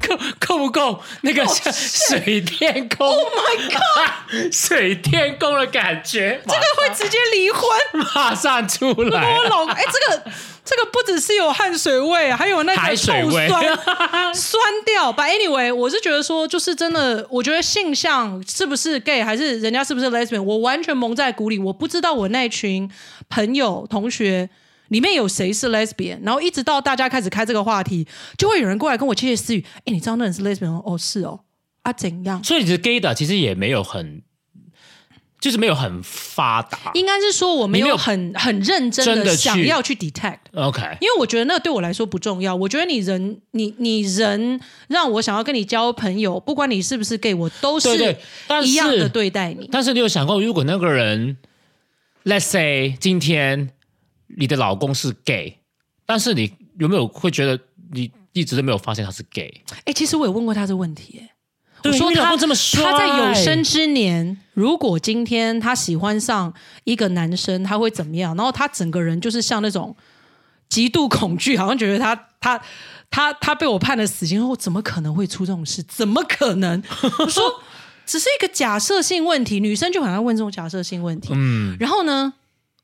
[0.08, 4.48] 够够不够那个像水电工？Oh my god！
[4.50, 7.62] 水电工的感觉，这这个会直接离婚。
[8.14, 9.44] 马上出来我。
[9.44, 10.22] 老哎，这个
[10.64, 13.50] 这个不只是有汗水味，还有那个臭酸
[14.34, 15.12] 酸掉。
[15.12, 21.58] But anyway，我是觉得说，就是真的，我觉得性向是不是 gay，还是人家是不是 lesbian，我完全蒙在鼓里。
[21.58, 22.90] 我不知道我那群
[23.28, 24.48] 朋友同学。
[24.90, 28.06] 里面有谁是 lesbian，然后一直到大家开始开这个话题，
[28.38, 30.82] 就会有人过来跟我窃窃私语：“哎，你知道那人是 lesbian 吗？
[30.84, 31.40] 哦，是哦，
[31.82, 32.44] 啊怎样？
[32.44, 34.22] 所以你的 gay 的其实也没有很，
[35.40, 36.90] 就是没有很发达。
[36.94, 40.38] 应该是说我没有很很认真的想要去 detect。
[40.54, 42.54] OK，因为我觉得那对我来说不重要。
[42.54, 47.88] 我觉得你人，你你人让我想要跟你交朋友，不管你是不是 gay，我都是
[48.64, 49.68] 一样的是对待你。
[49.70, 51.36] 但是你有想过，如果那个人
[52.24, 53.70] ，let's say 今天
[54.36, 55.58] 你的老公是 gay，
[56.06, 57.58] 但是你有没有会觉得
[57.92, 59.62] 你一直都没有发现他是 gay？
[59.84, 61.30] 哎，其实我有问过他这个问题，哎，
[61.84, 66.52] 我说他这么帅他在有生之年，如果今天他喜欢上
[66.84, 68.36] 一个男生，他会怎么样？
[68.36, 69.96] 然后他整个人就是像那种
[70.68, 72.60] 极度恐惧，好像觉得他他
[73.10, 75.82] 他他被我判了死刑，后怎么可能会出这种事？
[75.82, 76.82] 怎么可能？
[77.18, 77.60] 我说
[78.06, 81.32] 只是一个假设性问题，女生就很爱问这种假设性问题。
[81.32, 82.32] 嗯，然后呢，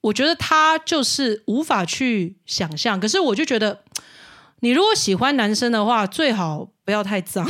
[0.07, 3.01] 我觉得他就是无法去想象。
[3.01, 3.83] 可是我就觉得，
[4.61, 7.49] 你如果喜欢男生的话，最好不要太脏。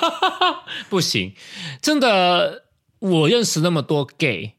[0.90, 1.34] 不行，
[1.80, 2.64] 真的，
[2.98, 4.54] 我认识那么多 gay，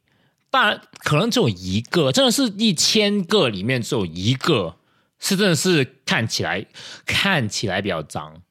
[0.49, 4.77] 但可能只有一个，真的是一千个里面只有一个
[5.19, 6.65] 是真的是看起来
[7.05, 8.41] 看起来比较脏，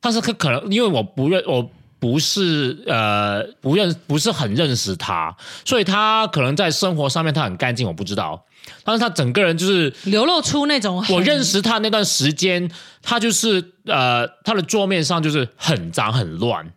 [0.00, 1.70] 但是可可能因为我不认我。
[2.02, 8.44] 不是呃，不认不是很认识他，所以他可能在生活上面他很干净，我不知道。
[8.82, 12.68] 但是他整个人就是流露出那种我认识他那段时间，
[13.02, 16.72] 他就是呃，他的桌面上就是很脏很乱，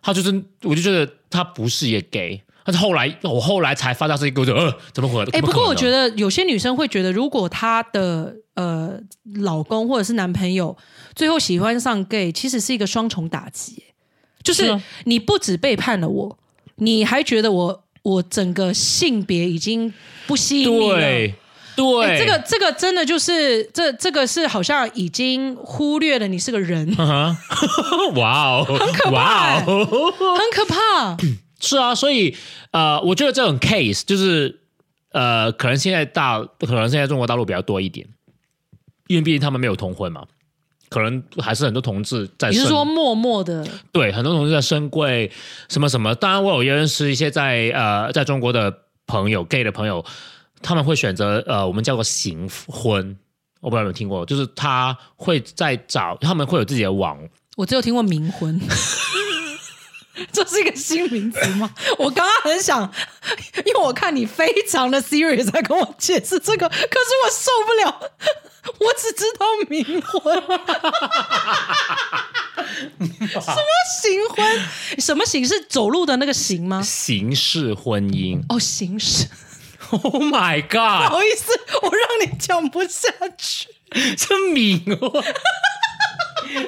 [0.00, 5.24] 他就是我就觉得他不是一个 gay，但是后来我后来才发现是一个，我就呃，怎么可能？
[5.32, 9.00] 哎、不过我觉得得有些女生会觉得，如果她的呃
[9.40, 10.76] 老公或者是男朋友
[11.16, 13.82] 最后喜欢上 gay，其实是一个双重打击，
[14.44, 16.38] 就是你不止背叛了我，
[16.76, 19.92] 你还觉得我我整个性别已经
[20.28, 20.98] 不吸引你了。
[21.76, 26.94] 对这个这个真的就是这这个是好像已经忽略了你是个人，
[28.14, 29.84] 哇哦，很可怕哇哎哦，
[30.38, 31.16] 很可怕。
[31.58, 32.36] 是啊，所以
[32.70, 34.60] 呃，我觉得这种 case 就是
[35.10, 38.06] 呃，可能现在大，可能现在中国大陆比较多一点，
[39.08, 40.26] 因为毕竟他们没有同婚嘛，
[40.94, 45.28] 可能还是很多同志在你是说默默的对，很多同志在深柜
[45.68, 46.14] 什么什么。
[46.14, 48.72] 当然，我有认识一些在呃在中国的
[49.04, 50.04] 朋友，gay 的朋友，
[50.62, 53.18] 他们会选择呃我们叫做行婚，
[53.60, 57.18] 我不知道有没有听过，就是他会在找，他们会有自己的网，
[57.56, 58.56] 我只有听过冥婚，
[60.32, 61.68] 这是一个新名词吗？
[61.98, 62.82] 我刚刚很想，
[63.66, 66.80] 因为我看你非常的 serious 在跟我解释这个，可是
[67.24, 68.10] 我受不了，
[68.78, 70.42] 我只知道冥婚。
[73.28, 73.66] 什么
[74.00, 74.68] 行婚？
[74.98, 76.80] 什么行是走路的那个行吗？
[76.82, 78.40] 形式婚姻。
[78.48, 79.26] 哦，形式。
[79.90, 81.08] Oh my 不 god！
[81.08, 83.68] 不好意思，我让你讲不下去。
[83.92, 85.24] 是冥婚，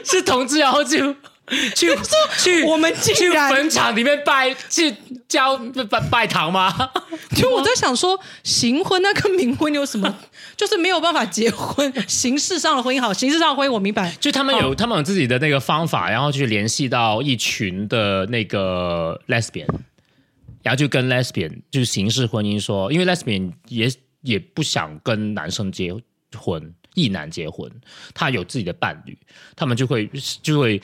[0.04, 1.14] 是同志，然后就
[1.74, 1.88] 去
[2.38, 4.94] 去我们去坟场里面拜去
[5.28, 5.56] 教
[5.88, 6.90] 拜拜堂吗？
[7.36, 10.18] 就我在想说，行婚那跟冥婚有什么？
[10.56, 14.10] 就是没有办法结婚，形式上的婚姻好，形式上的婚姻我明白。
[14.18, 19.68] 就他们有、他们有自己的那个方法，然后去联系到一群的那个 lesbian，
[20.62, 25.94] 然后就跟 lesbian 就是形式婚姻说，因为 lesbian 也也不想跟男生结
[26.34, 27.70] 婚，异男结婚，
[28.14, 29.16] 他有自己的伴侣，
[29.54, 30.10] 他们就会
[30.42, 30.80] 就会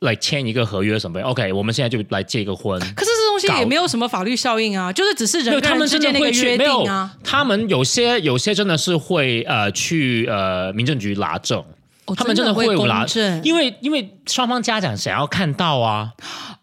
[0.00, 11.62] 来签一个合约什么的，OK，我们现在就来结一个婚，可是这东东西也没有什么法律效应啊，就是只是，人跟人他们真的之间那个约会去没有定啊。，他们有些有些真的是会呃去呃民政局拿证，
[12.06, 16.12] 哦他们真的会拿证，因为因为双方家长想要看到啊，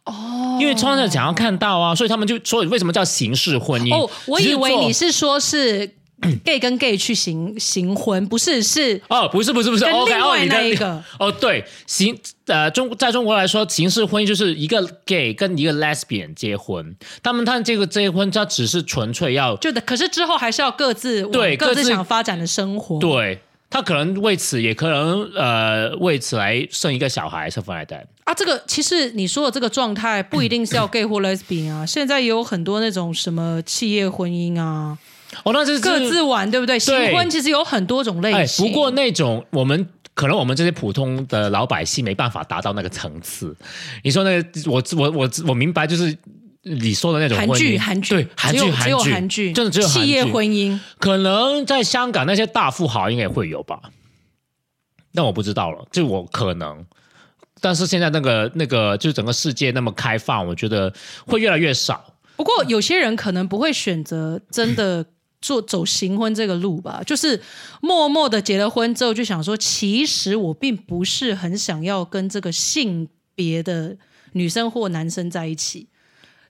[0.05, 3.95] 哦，因为双方家长想要看到啊，所以他们就所以为什么叫形式婚姻？
[3.95, 5.95] 哦，我以为你是是说是
[6.43, 22.99] gay 跟 gay 去行行婚，不是是哦，不是不是不是另外那一个哦对，行呃中在中国来说，形式婚姻就是一个 gay 跟一个 lesbian 结婚，他们他这个结婚，他只是纯粹要就的，可是之后还是要各自往各自对各自想发展的生活。
[22.99, 23.39] 对。
[23.69, 28.05] 他可能为此，也可能呃为此来生一个小孩，生富二代。
[28.23, 34.95] 啊，这个其实你说的这个状态不一定是要 gay 或 lesbian 啊，现在也有很多那种什么企业婚姻啊，
[35.43, 36.77] 哦，那这是各自玩，对不对？
[36.79, 38.65] 新婚其实有很多种类哎，型。
[38.65, 43.55] 不过那种我们可能我们这些普通的老百姓没办法达到那个层次。
[44.03, 46.15] 你说那个，我我我我明白，就是
[46.61, 50.79] 你说的那种韩剧韩剧对韩剧韩韩剧，真的只有韩企业婚姻。
[50.99, 53.81] 可能在香港那些大富豪应该也会有吧，
[55.13, 56.85] 但我不知道了，就我可能。
[57.61, 60.93] 但是现在那个那个，就是整个世界那么开放，我觉得
[61.25, 62.03] 会越来越少。
[62.35, 65.05] 不过有些人可能不会选择真的
[65.43, 67.39] 做走行婚这个路吧，就是
[67.81, 73.97] 默默的结了婚之后就想说，其实我并不是很想要跟这个性别的
[74.31, 75.87] 女生或男生在一起，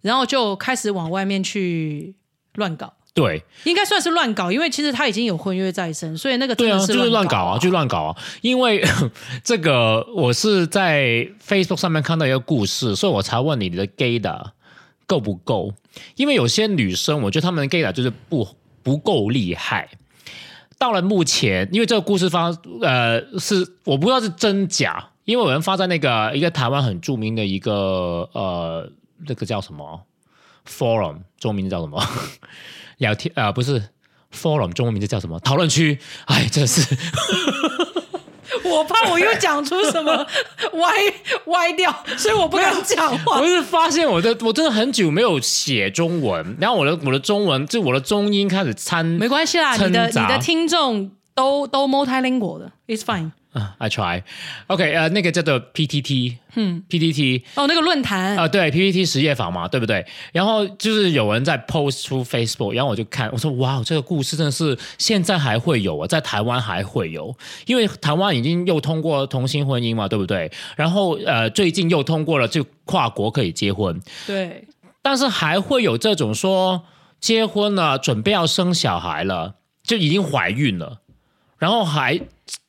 [0.02, 2.14] 然后就开始往外面去
[2.54, 2.94] 乱搞。
[3.16, 8.18] 对应该算是乱搞，因为其实他已经有婚约在身，所以那个真对啊，就是乱搞搞啊，就乱搞啊。
[8.42, 8.84] 因为
[9.44, 14.54] 这个，我是在 Facebook 上面看到一个故事，所以我才问你你的 gay 的
[15.06, 15.74] 够不够？
[16.16, 18.48] 因为有些女生，我觉得她们的 gay 的就是不
[18.84, 19.90] 不够厉害。
[20.78, 28.92] 到了目前，因为这个故事发呃是我不知道是真假，因为我们发在那个一个台湾很著名的一个呃
[29.26, 30.04] 那个叫什么
[30.68, 32.06] forum，中文名字叫什么？
[32.98, 33.82] 聊天啊、不是
[34.34, 35.40] forum，中文名字叫什么？
[35.40, 35.98] 讨论区。
[36.26, 36.98] 哎，真是
[38.64, 40.26] 我怕我又讲出什么
[40.74, 40.92] 歪
[41.46, 43.48] 歪掉，所以我不敢讲话我。
[43.48, 53.32] 是发现我的我真的很久没有写中文，然后我的我的中文就我的中音开始掺没关系啦，你的你的听众都都 multilingual 的，it's fine。
[53.54, 54.22] 啊，I try。
[54.68, 60.06] OK，呃，那个叫做 PTT，嗯，PTT，哦，那个论坛，啊，对，PPT 实业坊嘛，对不对？
[60.32, 67.36] 然后就是有人在 post 出 Facebook，然后我就看，我说哇，这个故事真的是现在还会有啊，在台湾还会有，
[67.68, 70.52] 因为台湾已经又通过同性婚姻嘛，对不对？
[70.76, 74.68] 然后呃，最近又通过了就跨国可以结婚，对，
[75.02, 76.84] 但是还会有这种说
[77.20, 81.02] 结婚了，准备要生小孩了，就已经怀孕了，
[81.60, 82.20] 然后还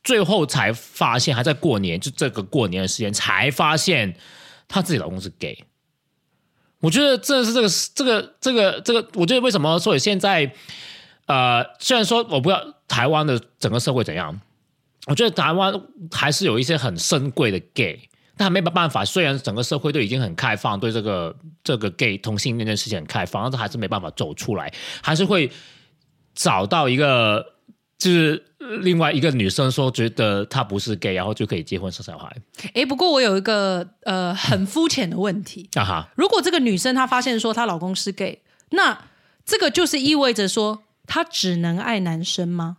[0.03, 4.15] 最后才发现，还在过年，就这个过年的时间才发现
[4.67, 5.63] 她自己老公是 gay。
[6.79, 10.53] 我觉得真的是这个这个这个这个，我觉得为什么所以现在
[11.25, 14.39] 呃，虽然说我不知道台湾的整个社会怎样，
[15.07, 15.73] 我觉得台湾
[16.11, 24.71] 还是有一些很深贵的 gay，但没办法，虽然整个社会都已经很开放，对这个这个 gay 同性恋这件事情很开放，但是还是没办法走出来，
[25.01, 25.49] 还是会
[26.35, 27.54] 找到一个
[27.97, 28.43] 就是
[28.81, 32.35] 另外一个女生说觉得她不是 gay，然后就可以结婚生小孩
[32.73, 36.09] 哎，不过我有一个呃很肤浅的问题，啊哈。
[36.15, 39.05] 如果这个女生她发现说她老公是 gay，那
[39.45, 42.77] 这个就是意味着说她只能爱男生吗？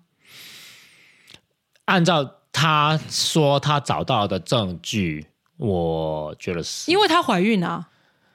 [1.87, 5.27] 按照她说她找到的证据，
[5.57, 6.91] 我觉得是。
[6.91, 7.89] 因为她怀孕啊，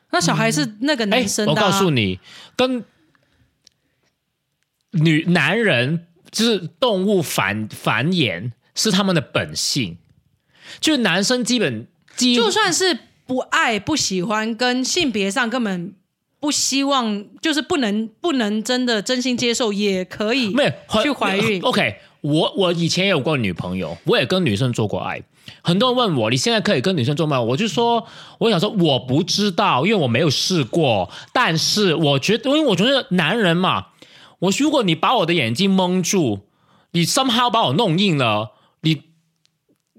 [0.09, 2.19] 那小孩是那个哎男生的、啊我告诉你，
[2.55, 2.83] 跟
[4.91, 9.97] 女男人就是动物繁繁衍是他们的本性，
[10.79, 15.93] 就是男生基本基就算是不爱、不喜欢，跟性别上根本
[16.39, 21.61] 不希望，就是不能不能真的真心接受，也可以没有去怀孕。
[21.61, 25.21] OK，我我以前也有过女朋友，我也跟女生做过爱。
[25.63, 27.41] 很多人问我，你现在可以跟女生做吗？
[27.41, 28.07] 我就说，
[28.39, 31.09] 我想说我不知道，因为我没有试过。
[31.33, 33.87] 但是我觉得，因为我觉得男人嘛，
[34.41, 36.41] 我如果你把我的眼睛蒙住，
[36.91, 38.51] 你 somehow 把我弄硬了，
[38.81, 39.03] 你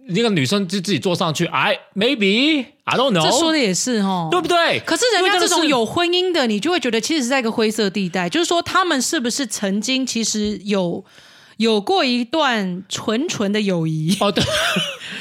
[0.08, 4.80] 那个女生就自己坐上去，I maybe I don't know，这说的也是哦，对不对？
[4.80, 11.04] 可是人家这种有婚姻的，你就会觉得其实是在一个灰色地带，就是说他们是不是曾经其实有
[11.58, 14.44] 有过一段纯纯的友谊，哦对。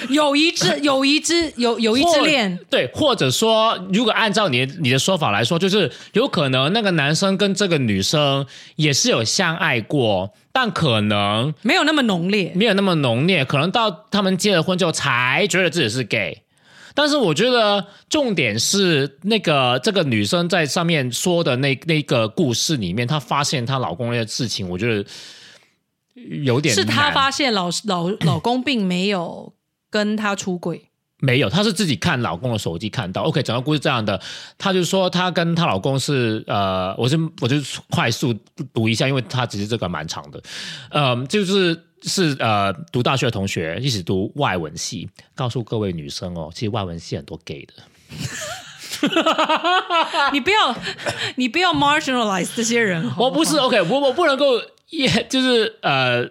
[0.09, 12.51] 友谊之友谊之友友谊之或恋，对，或者说，如果按照你的你的说法来说，就是有可能那个男生跟这个女生也是有相爱过，但可能没有那么浓烈。
[12.55, 16.41] 没有那么浓烈，可能到他们结了婚之后才觉得自己是 gay。
[16.93, 25.05] 但是我觉得重点是那个这个女生在上面说的那那个故事里面，她发现她老公那些事情，我觉得
[26.43, 29.53] 有点是她发现老老老公并没有
[29.91, 33.21] 跟她出轨，没有，她是自己看老公的手机看到。
[33.21, 34.19] OK，整个故事这样的，
[34.57, 37.57] 她就说她跟她老公是呃，我是我就
[37.91, 38.33] 快速
[38.73, 40.41] 读一下，因为她只是这个蛮长的，
[40.89, 47.73] 呃，就是是呃读大学的同学一起读外文系，告诉各位女生哦，其实外文系很多 gay 的。
[50.31, 50.75] 你不要
[51.35, 56.23] 你不要 marginalize 这些人好好，我不是 OK，我我不能够也就是呃，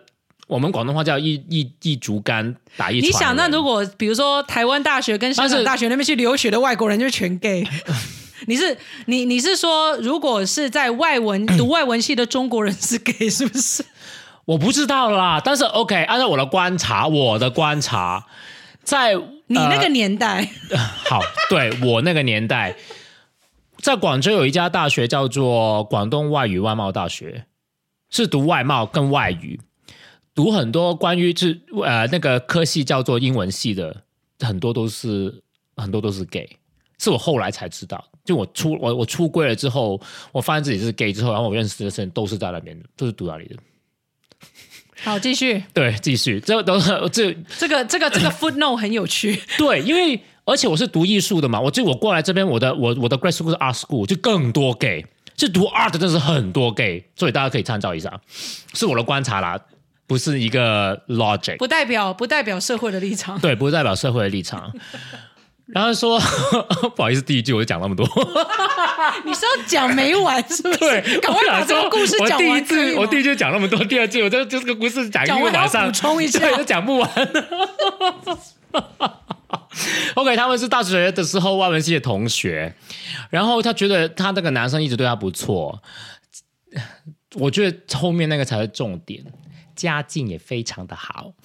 [0.50, 3.08] 我们广东话叫一一一竹竿打一船。
[3.08, 7.64] 你想，那如果比如说台湾大学跟香港大学那边去留学的外国人，就全 gay。
[8.46, 13.84] 你是你你是说，如果是在外文读外文系的中国人是 gay 是不是？
[14.46, 18.26] 我不知道啦，但是 OK，按照我的观察，我的观察，
[18.82, 19.14] 在
[19.46, 20.50] 你那个呃年代，
[21.08, 22.74] 好，对我那个年代，
[23.78, 27.44] 在广州有一家大学叫做广东外语外贸大学，
[28.10, 29.60] 是读外贸跟外语，
[30.34, 34.04] 读很多关于是呃那个科系叫做英文系的，
[34.40, 35.42] 很多都是
[35.76, 36.48] 很多都是 gay，
[36.98, 38.04] 是我后来才知道。
[38.24, 43.56] 就我出我我出柜了之后，我发现自己是 gay 之后，然后我认识的人都是在那边的，都是读那里的。
[45.02, 49.40] 好，继续对，继续，这都是这 这个这个这个 footnote 很有趣。
[49.56, 55.04] 对，因为而且我是读艺术的嘛，我就我过来这边，我的我我的 grad school 是 art school，就更多 gay，
[55.38, 58.20] 是读 art 真的是很多 gay，所以大家可以参照一下，
[58.74, 59.58] 是我的观察啦，
[60.10, 63.38] 不是一个 logic，不代表不代表社会的立场。
[63.38, 64.72] 对，不代表社会的立场。
[65.72, 66.18] 然后说
[66.96, 68.04] 不好意思，第一句我就讲那么多，
[69.24, 70.78] 你是要讲没完是不是？
[70.80, 72.44] 对，赶快把这个故事我讲完。
[72.44, 77.08] 第一句可以吗我第一句讲那么多，第二句我就就这个故事讲一个晚上，补充一下对，都讲不完。
[80.14, 82.74] OK，他们是大学的时候外文系的同学，
[83.30, 85.80] 然后他觉得他那个男生一直对他不错，
[87.36, 89.24] 我觉得后面那个才是重点，
[89.80, 91.32] 家境也非常的好。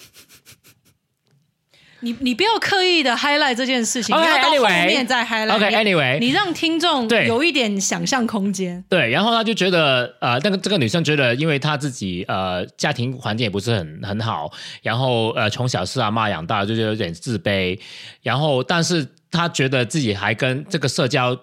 [2.01, 5.55] 你你不要刻意的 highlight 这件事情你要到后面再 highlight。
[5.55, 8.83] OK，anyway 你让听众对有一点想象空间。
[8.87, 14.51] 对，然后他就觉得，呃，那个这个女生觉得，因为她自己呃家庭环境也不是很很好，
[14.83, 17.79] 然后呃从小是阿妈养大，就觉得有点自卑，
[18.21, 21.35] 然后但是她觉得自己还跟这个社交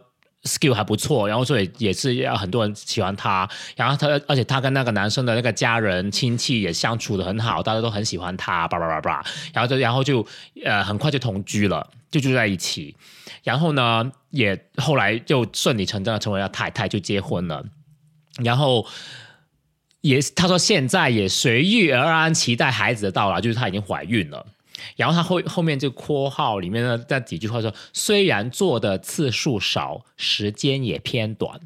[0.45, 10.27] skill 还不错，然后所以也是要很多人喜欢她，然后她而且她跟那个男生的那个家人亲戚也相处的很好，大家都很喜欢她，叭叭叭叭，然后就然后就
[10.65, 12.97] 呃很快就同居了，就住在一起，
[13.43, 17.65] 然后呢也后来就顺理成章的成为了太太，就结婚了，
[18.43, 18.87] 然后。
[20.05, 24.45] 也，她说现在也随遇而安，期待孩子的到来，就是她已经怀孕了。
[24.97, 31.61] 然后他后后面就括号里面的那几句话说，虽然做的次数少，时间也偏短。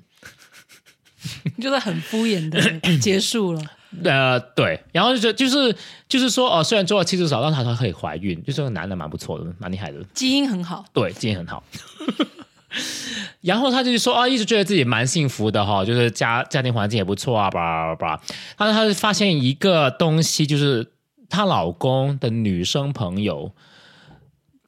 [1.61, 2.61] 就是很敷衍的
[2.99, 3.61] 结束了。
[4.05, 5.75] 呃，对，然后就就是
[6.09, 10.03] 就是说，哦、虽然做的次数少，但她还可以怀孕，就是个男的蛮不错的，蛮厉害的。
[10.12, 11.64] 基因很好，对，基因很好。
[13.40, 18.23] 然后他就是说啊，一直觉得自己蛮幸福的哈，就是家家庭环境也不错啊，叭叭叭。
[18.57, 20.87] 但是她就发现一个东西，就是
[21.29, 23.53] 她老公的女生朋友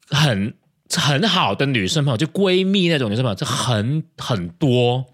[0.07, 0.55] 很
[0.89, 5.05] 很好的女生朋友，就闺蜜那种女生朋友，就很很多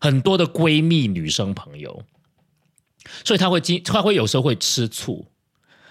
[0.00, 2.02] 很多的闺蜜女生朋友，
[3.24, 5.26] 所以她会经她会有时候会吃醋，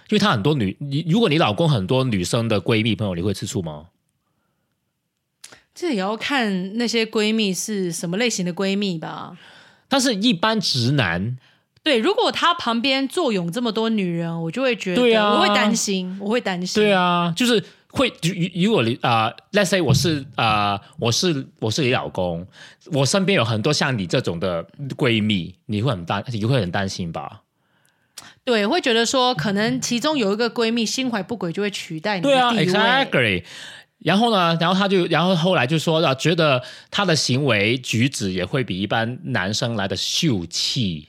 [0.10, 3.88] 因为她很多女你如果你老公很多女生的闺蜜朋友，你会吃醋吗？
[5.74, 9.38] 这也要看那些闺蜜是什么类型的闺蜜吧。
[9.88, 11.38] 但是，一般直男，
[11.84, 16.84] 对，如果他旁边坐拥这么多女人，我就会觉得，对啊我会担心，我会担心。
[16.84, 22.46] 对，啊，就是会，如如果你啊、l e t s say 我是啊、我是我是你老公，
[22.94, 24.64] 我身边有很多像你这种的
[24.96, 27.42] 闺蜜，你会很担，你会很担心吧？
[28.44, 32.66] 对，会觉得说，可能其中有一个闺蜜心怀不轨，就会取代你的对啊地位。
[32.68, 33.44] ，exactly。
[33.98, 41.08] 然后呢，然后他就，然后后来就说啊，觉得他的行为举止也会比一般男生来的秀气。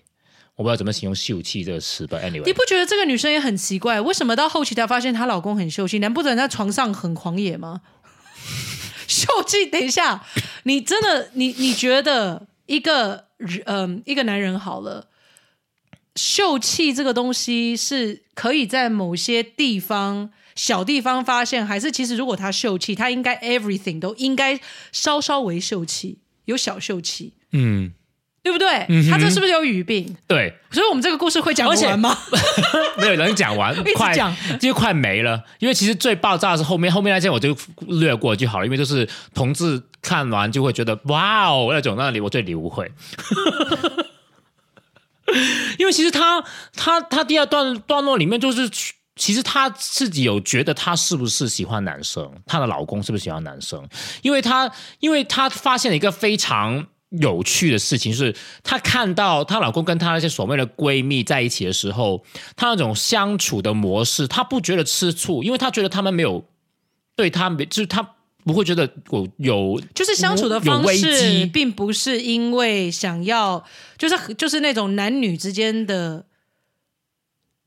[0.57, 2.19] 我不知道怎么形容“秀气”这个词吧。
[2.19, 4.01] Anyway，你不觉得这个女生也很奇怪？
[4.01, 5.99] 为什么到后期她发现她老公很秀气？
[5.99, 7.81] 难不成在床上很狂野吗？
[9.09, 9.67] 秀气？
[9.67, 10.25] 等一下，
[10.65, 13.27] 你真的你你觉得一个
[13.67, 15.09] 嗯、一个男人好了，
[16.15, 24.61] 秀气这个东西是可以在某些地方小地方发现，还是其实如果他秀气，他应该 everything 都应该
[24.93, 27.33] 稍稍微秀气，有小秀气。
[27.53, 27.95] 嗯，
[28.43, 28.69] 对不对？
[28.89, 30.17] 嗯哼他这是不是有语病？
[30.27, 32.19] 对，所以我们这个故事会讲而且得完吗？
[32.99, 35.41] 没有人讲完 快讲就快没了。
[35.59, 42.91] 因为其实最爆炸的是后面，后面那件我就略过就好了，因为就是同志看完就会觉得哇哦那种，那里我最理不会。
[45.79, 46.43] 因为其实他
[46.77, 48.69] 他他第二段段落里面就是，
[49.17, 53.89] 其实他自己有觉得他是不是喜欢男生，她的老公是不是喜欢男生？
[54.21, 56.87] 因为他因为他发现了一个非常
[57.21, 62.25] 有趣的事情，是她看到她老公跟她那些所谓的闺蜜在一起的时候，
[62.57, 66.45] 她那种相处的模式，她不觉得吃醋，因为她觉得他们没有
[67.15, 73.65] 对她没，就是她不会觉得我有就是相处的方式，并不是因为想要，
[73.97, 76.25] 就是就是那种男女之间的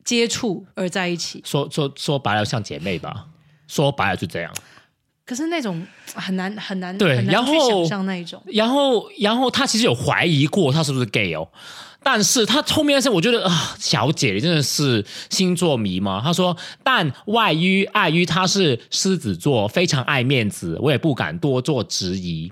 [0.03, 1.41] 接触而在一起。
[1.45, 3.27] 说说说白了像姐妹吧，
[3.67, 4.53] 说白了就这样。
[5.25, 8.41] 可是那种很难很难，对很难去然后想象那一种。
[8.45, 11.49] 然后，然后他其实有怀疑过他是不是 gay 哦，
[12.03, 16.21] 但是他后面是我觉得啊，小姐你真的是星座迷吗？
[16.23, 22.51] 他说，但外于碍于他是狮子座，非常爱面子，我也不敢多做质疑，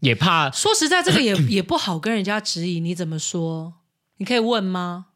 [0.00, 3.74] 也怕说实在，这个也 也不好跟人家质疑，你怎么说？
[4.16, 5.06] 你可以问吗？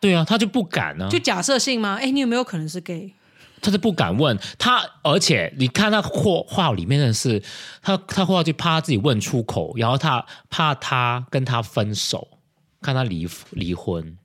[0.00, 1.98] 对啊，他就不敢呢、就假设性吗？
[2.00, 3.14] 哎，你有没有可能是 gay？
[3.60, 7.42] 他是不敢问他，而且你看他话话里面的是，
[7.82, 12.38] 他他话就怕自己问出口，然后他怕他跟他分手，
[12.80, 14.16] 看他离离婚。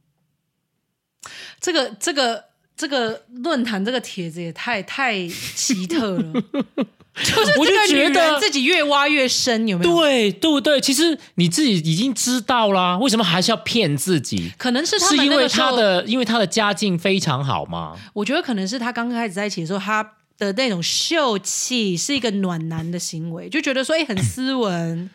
[1.60, 6.34] 这个这个这个论坛这个帖子也太太奇特了，
[7.24, 9.96] 就是我就觉得人自己越挖越深，有没有？
[9.96, 10.82] 对对不对？
[10.82, 14.52] 其实你自己已经知道啦，为什么还是要骗自己？
[14.58, 17.96] 可能是他是因为他，的，因为他的家境非常好吗？
[18.14, 20.04] 我觉得可能是他刚开始在一起的时候，他
[20.40, 25.08] 的那种秀气是一个暖男的行为，就觉得说，哎，很斯文，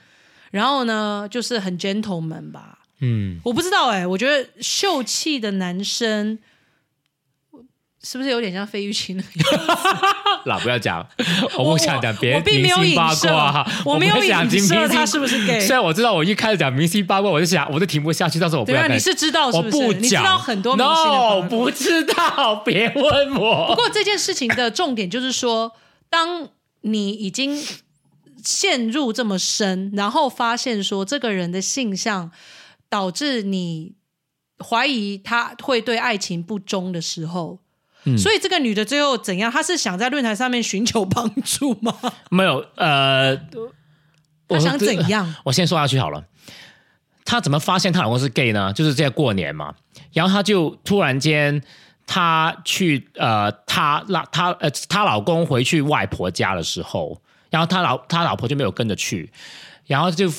[0.52, 2.78] 然后呢，就是很 gentleman 吧。
[3.00, 6.38] 嗯，我不知道哎、我觉得秀气的男生
[8.10, 9.22] 是不是有点像费玉清
[10.46, 11.06] 那 不要讲，
[11.58, 19.98] 我不想讲别我人明并没有影星八射卦，我没有不想影射听明星他是不是 gay 虽然我知道我一开始讲明星八卦，我就想我就停不下去，但是我不对啊，要你是知道是我不不是？
[19.98, 23.76] 你知道很多明星的 no 不知道，别问我不我。
[23.76, 25.72] 过这件事情的重点就是说，
[26.08, 26.48] 当
[26.80, 27.62] 你已经
[28.42, 32.30] 陷入这么深，然后发现说这个人的性向
[32.88, 33.96] 导致你
[34.66, 37.58] 怀疑他会对爱情不忠的时候。
[38.14, 39.50] 嗯所以这个女的最后怎样？
[39.50, 41.94] 她是想在论坛上面寻求帮助吗？
[42.30, 43.42] 没有，呃，她
[44.48, 45.34] 我想怎样？
[45.44, 46.24] 我先说下去好了。
[47.24, 48.72] 她怎么发现她老公是 gay 呢？
[48.72, 49.74] 就是在过年嘛，
[50.12, 51.62] 然后她就突然间，
[52.06, 59.30] 她去呃，她老她呃，她老公回去外婆家的时候，然后她老她老婆就没有跟着去，
[59.86, 60.32] 然后就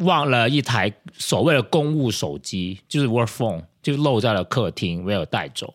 [0.00, 5.72] 忘了一台所谓的公务手机，就是 work phone，就漏在了客厅，没有带走。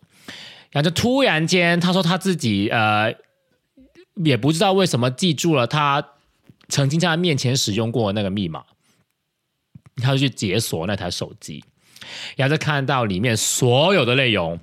[0.74, 3.14] 然后就突然间，她说她自己呃，
[4.16, 6.04] 也不知道为什么记住了她
[6.68, 8.64] 曾经在她面前使用过那个密码，
[10.02, 11.62] 他就去解锁那台手机，
[12.34, 14.58] 然后就看到里面所有的内容，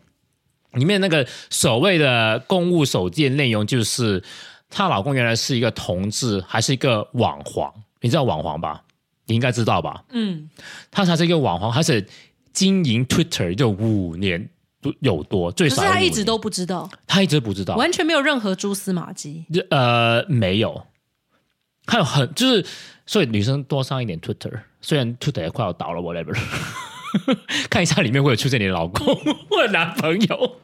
[0.74, 4.22] 里面那个所谓的公务手机的内容就是
[4.70, 8.84] 她老公原来是一个同志，还是一个网黄，你知道网黄吧？
[9.28, 10.04] 你应该知道吧？
[10.10, 10.50] 嗯，
[10.90, 12.06] 他才是一个网黄，而且
[12.52, 14.50] 经营 Twitter 就五年
[15.00, 19.46] 有多，最少可是少有五年她一直都不知道，他一直不知道，完全没有任何蛛丝马迹。
[19.54, 20.86] 就呃没有，
[21.86, 22.66] 还有很就是，
[23.06, 26.36] 所以女生多上一点 Twitter，虽然 Twitter 也快要倒了，whatever，
[27.70, 29.16] 看一下里面会有出现你的老公
[29.50, 30.58] 或者男朋友。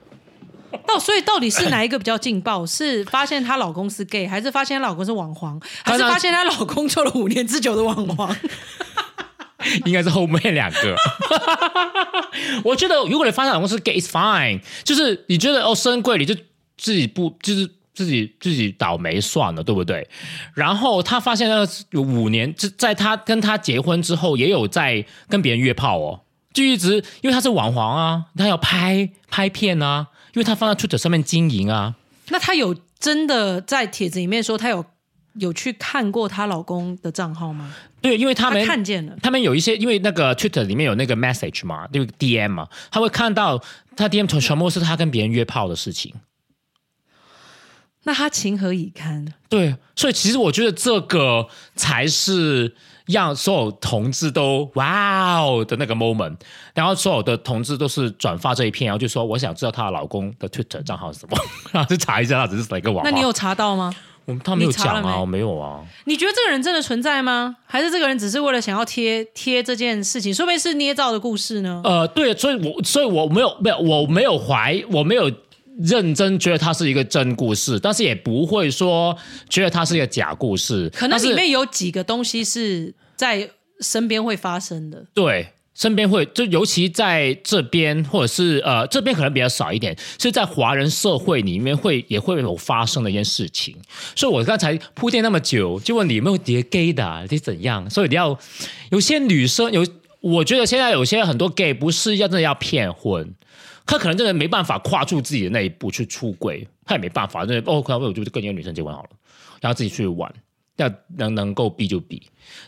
[0.85, 2.65] 到所以到底是哪一个比较劲爆？
[2.65, 8.35] 是发现她老公是 gay，还是发现她老公是网黄，还是发现她老公做了五年之久的网黄？
[9.85, 10.95] 应该是后面两个。
[12.63, 16.35] 我觉得如果你发现老公是 gay，is fine，就是你觉得哦深贵，你就
[16.77, 20.07] 自己不就是自己自己倒霉算了，对不对？
[20.53, 26.21] 然后他发现那个有五年，就在他跟他结婚之后，也有在跟别人约炮哦，
[26.53, 31.95] 就一直因为他是网黄啊，他要拍拍片啊，因为他放在 Twitter 上面经营啊。
[32.29, 34.85] 那他有真的在帖子里面说他有
[35.39, 37.73] 有去看过她老公的账号吗？
[38.01, 43.61] 对，因为他们看见了，他们有一些，因为那个 Twitter 里面有那个 message 嘛，那个 DM 嘛，他会看到
[43.95, 46.13] 他 DM 全全部是他跟别人约炮的事情。
[48.03, 49.33] 那他情何以堪？
[49.49, 52.73] 对，所以其实我觉得这个才是
[53.07, 56.37] 让所有同志都哇哦的那个 moment，
[56.73, 61.37] 然后所有的同志都是转发这一篇，然后就说我想知道她的老公的 Twitter 账号是什么，
[61.73, 63.03] 然后就查一下，他只是一个网。
[63.03, 63.93] 那你有查到吗？
[64.27, 65.81] 我们他没有讲啊，我没有啊。
[66.03, 67.55] 你觉得这个人真的存在吗？
[67.65, 71.81] 还是这个人只是为了想要贴贴这件事情，说不定是捏造的故事呢？
[71.85, 75.31] 呃，对，所以我所以我没有没有我没有怀我没有
[75.79, 79.17] 认真觉得它是一个真故事，但是也不会说
[79.47, 80.89] 觉得它是一个假故事。
[80.89, 83.49] 可能里面有几个东西是在
[83.79, 85.05] 身边会发生的。
[85.13, 85.53] 对。
[85.77, 93.75] 身边会，就尤其在这边，或者是呃这边可能比较少一点，是在华人社会里面会也会有发生的一件事情。
[94.15, 97.87] 所以我刚才铺垫那么久，就问你有没有叠 gay 的、啊，你怎样？
[97.87, 98.37] 所以你要
[98.89, 99.85] 有些女生有，
[100.19, 103.35] 我觉得现在有些很多 gay 不是要真的要骗婚，
[103.85, 109.09] 他可能真的没办法跨出自己的那一步去出轨，他也没办法，真的哦，可能我就跟一个女生结婚好了，
[109.61, 110.33] 然后自己去玩，
[110.77, 112.21] 要能能够避就避。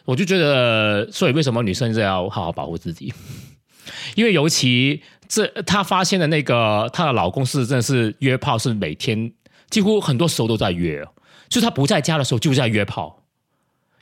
[0.05, 3.13] 我就觉得，所以为什么女生是要好好保护自己？
[4.15, 9.31] 因为尤其这她发现的那个她的老公是真的是约炮，是每天
[9.69, 11.03] 几乎很多时候都在约，
[11.47, 13.23] 就她不在家的时候就在约炮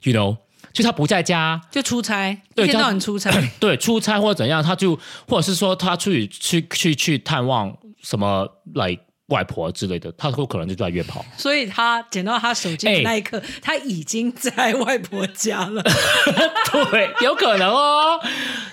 [0.03, 0.36] ，you know，
[0.74, 8.97] 就她不在家，就出差，一对这样天到晚出差， 对，出差或者怎样，他就或者是说他去去去去探望什么来
[9.28, 11.25] 外婆之类的，他都可能就在约炮。
[11.38, 15.84] 所以他捡到他手机那一刻，他已经在外婆家了。
[16.91, 18.19] 对，有可能哦。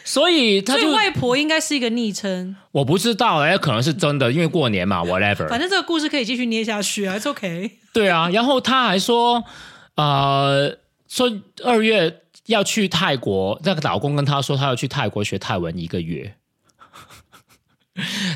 [0.05, 2.55] 所以他就外婆应该是一个昵称。
[2.73, 5.49] 我不知道，哎，可能是真的，因为过年嘛， whatever。
[5.49, 7.79] 反正这个故事可以继续捏下去啊，it's OK。
[7.93, 9.43] 对啊，然后他还说，
[9.97, 10.77] 呃，
[11.09, 11.33] 说
[11.65, 16.37] 二月要去泰国，那个老公跟他说他要去泰国学泰文一个月。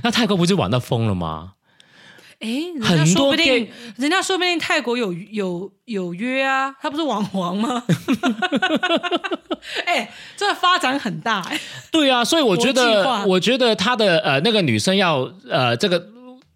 [0.02, 1.54] 那泰国不是玩到疯了吗？
[2.40, 7.82] 哎，人家很多说不定 gay，人家说不定泰国有有有约啊，他不是网黄吗？
[9.84, 11.60] 哎，这发展很大哎。
[11.90, 16.06] 对啊，所以我觉得，我觉得他的呃那个女生要呃这个，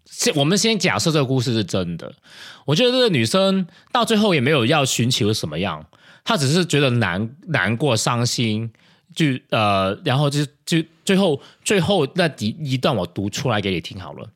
[0.05, 2.13] 先我们先假设这个故事是真的，
[2.63, 5.85] 我觉得这个女生到最后也没有要寻求什么样，
[6.23, 8.71] 她只是觉得难难过、伤心，
[9.13, 14.29] 就呃，然后就就最后最后那一一段我读出来给你听好了。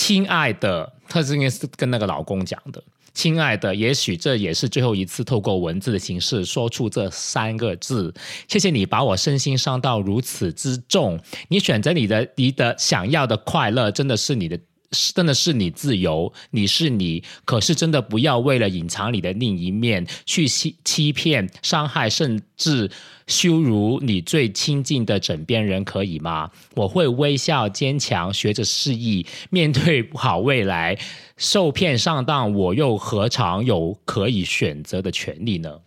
[0.00, 2.80] 亲爱的，她是应该是跟那个老公讲的。
[3.14, 8.14] 亲爱的，也许这也是最后一次透过文字的形式说出这三个字。
[8.46, 11.18] 谢谢你把我身心伤到如此之重。
[11.48, 14.56] 你选择你的你的想要的快乐，真的是你的。
[14.92, 22.90] 是真的是你自由，你是你，可是真的不要为了隐藏你的另一面，去欺欺骗、伤害，甚至
[23.26, 26.50] 羞辱你最亲近的枕边人，可以吗？
[26.74, 30.98] 我会微笑、坚强，学着示意，面对好未来。
[31.36, 35.80] 受骗上当，我又何尝有可以选择的权利呢？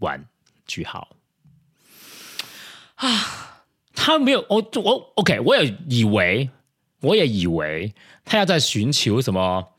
[0.00, 0.24] 完，
[0.66, 1.08] 句号。
[2.96, 3.64] 啊，
[3.96, 6.50] 他没有，我我 OK，我也以为，
[7.04, 7.94] 我也以为
[8.24, 9.72] 他要在寻求什么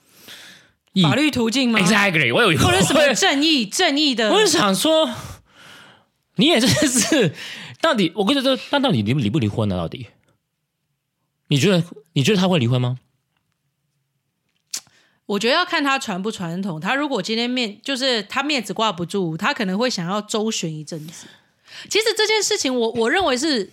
[1.02, 5.10] 法律途径吗？exactly，我有或者什么正义 正义的我就想说，
[6.36, 7.34] 你也真的是，
[7.82, 9.76] 到底我跟你说，那到底离离不离婚呢？
[9.76, 10.08] 到底，
[11.50, 13.00] 你觉得你觉得他会离婚吗？
[15.26, 16.80] 我觉得要看他传不传统。
[16.80, 21.26] 他如果今天面就是他面子挂不住，他可能会想要周旋一阵子。
[21.90, 23.72] 其实这件事情我，我认为是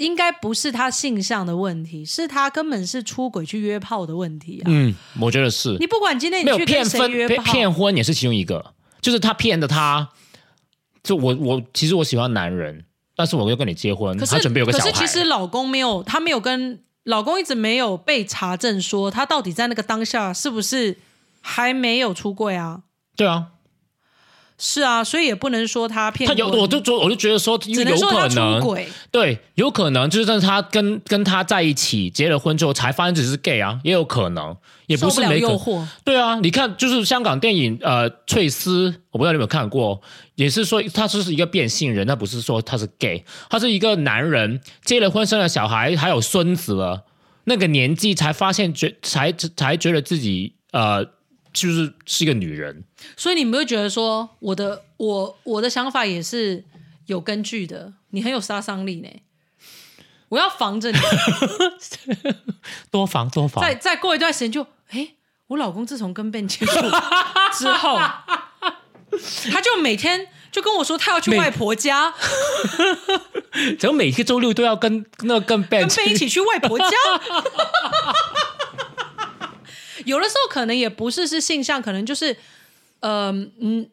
[0.00, 4.66] 应该不是他性向的问题，是他根本是出轨去约炮的问题啊！
[4.66, 5.76] 嗯，我觉得是。
[5.78, 8.72] 你不管今天没有你去跟谁骗婚骗约炮，骗婚也是其中一个，
[9.02, 10.08] 就是他骗的他，
[11.02, 12.82] 就我我其实我喜欢男人，
[13.14, 20.96] 但是我要跟你结婚，可是他准备有个小孩，可是其实老公没有，他没有跟老公一直没有被查证说他到底在那个当下是不是
[21.42, 22.84] 还没有出柜啊？
[23.14, 23.48] 对啊，
[24.62, 28.86] 是啊，所以也不能说他骗他有婚我就说我就觉得说只有可能出能轨。
[29.10, 34.54] 对，有可能就是他跟跟他在一起结了婚之后才发现只是 gay 啊，也有可能，
[34.86, 39.98] 也不是没可诱惑，对啊，你看，就是香港电影呃，《翠丝》，我不知道你有没有看过，
[40.34, 47.04] 也是说他就是一个变性人，他不是说他是 gay，他是一个男人，结了婚生了小孩，还有孙子了，
[47.44, 51.04] 那个年纪才发现觉才才觉得自己呃，
[51.52, 52.84] 就是是一个女人。
[53.16, 56.64] 所以你们会觉得说，我的我我的想法也是
[57.06, 59.08] 有根据的，你很有杀伤力呢。
[60.28, 60.98] 我要防着你，
[62.88, 65.14] 多防多防再，再过一段时间就，哎，
[65.48, 66.72] 我老公自从跟 Ben 接触
[67.58, 67.98] 之后，
[69.50, 72.14] 他就每天就跟我说他要去外婆家，
[73.76, 76.86] 怎么每个周六都要跟那个跟 Ben 跟 Ben 一起去外婆家。
[80.10, 82.36] 有的时候可能也不是是性向，可能就是，
[83.00, 83.30] 呃
[83.60, 83.88] 嗯，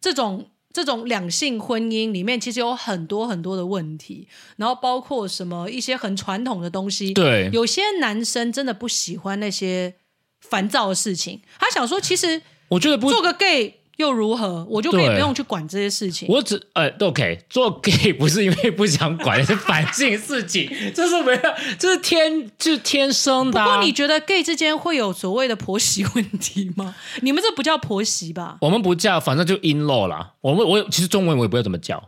[0.00, 7.12] 这种这种两性婚姻里面其实有很多很多的问题，然后包括什么一些很传统的东西。
[7.12, 9.94] 对有些男生真的不喜欢那些
[10.40, 14.64] 烦躁的事情，他想说，其实我觉得不做个 gay 又如何？
[14.70, 16.28] 我就可以不用去管这些事情。
[16.28, 21.40] 我只呃，OK，做 gay 不是因为不想管，是反性事情，这是没有，
[21.78, 23.64] 这是天，就是天生的、啊。
[23.64, 26.94] 不过你觉得 gay 之间会有所谓的婆媳问题吗？
[27.22, 28.56] 你们这不叫婆媳吧？
[28.60, 30.34] 我们不叫，反正就 in law 啦。
[30.42, 32.00] 我们我其实中文我也不会怎么叫，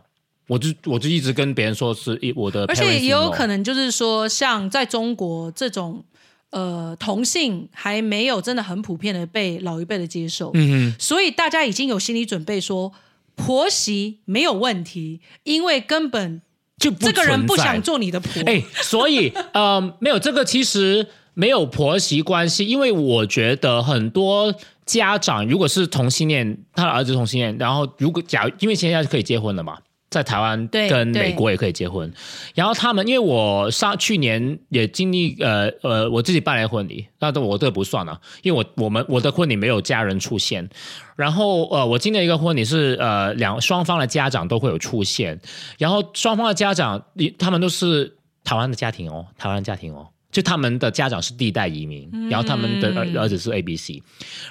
[0.47, 6.05] 我就我就一直跟别人说是一我的而且也有可能就是说，像在中国这种
[6.51, 12.91] 呃同性还没有真的很普遍的被老一辈的接受，嗯所以大家已经有心理准备说
[13.35, 16.41] 婆媳没有问题，因为根本
[16.77, 18.43] 就不这个人不想做你的婆。
[18.45, 24.53] 哎、所以呃，没有这个其实没有婆媳关系，因为我觉得很多
[24.85, 29.77] 家长如果是同性恋，他的儿子同性恋，然后如果假如因为现在可以结婚了嘛。
[30.11, 32.13] 在台湾跟美国也可以结婚，
[32.53, 40.69] 然后他们因为我上去年也经历呃呃我自己办了婚礼，那我这个不算了，因为我我们我的婚礼没有家人出现，
[41.15, 45.39] 然后呃我经历一个婚礼是呃两双方的家长都会有出现，
[45.77, 47.01] 然后双方的家长
[47.39, 50.09] 他们都是台湾的家庭哦，台湾家庭哦。
[50.29, 54.01] 就他们的家长是第一代移民，然后他们的儿儿子是 A B C，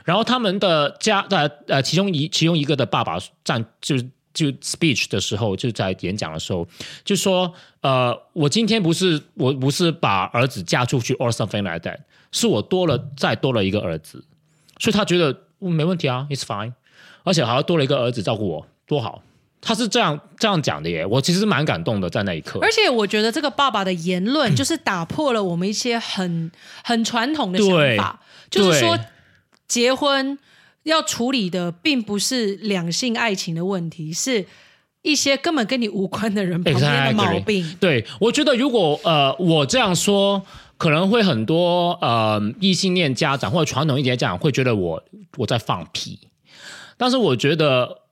[0.05, 4.07] 然后他们的家呃呃其中一其中一个的爸爸占就是
[4.41, 6.67] 就 speech 的时候，就在演讲的时候
[7.05, 11.99] 就说呃我今天不是我不是把儿子嫁出去 or something like that，
[12.33, 14.25] 是我多了再多了一个儿子，
[14.79, 15.31] 所以他觉得、
[15.61, 16.73] 嗯、没问题啊，it's fine，
[17.25, 19.23] 而且还要多了一个儿子照顾我，多好。
[19.63, 22.59] 他是这样这样讲的耶，我其实蛮感动的，在那一刻。
[22.63, 26.51] 而且我觉得这个爸爸的言论就是打破了我们一些很
[26.83, 27.69] 很传统的想
[27.99, 28.99] 法，对就是说
[29.69, 30.39] 结婚
[30.91, 34.45] 要处理的并不是两性爱情的问题，是
[35.03, 37.77] 一些根本跟你无关的人旁边的毛病。
[37.81, 40.45] 对，我觉得如果呃我这样说，
[40.77, 45.03] 可能会很多呃异性恋家长或者传统一点家长会觉得我
[45.37, 46.19] 我在放屁，
[46.97, 48.03] 但是我觉得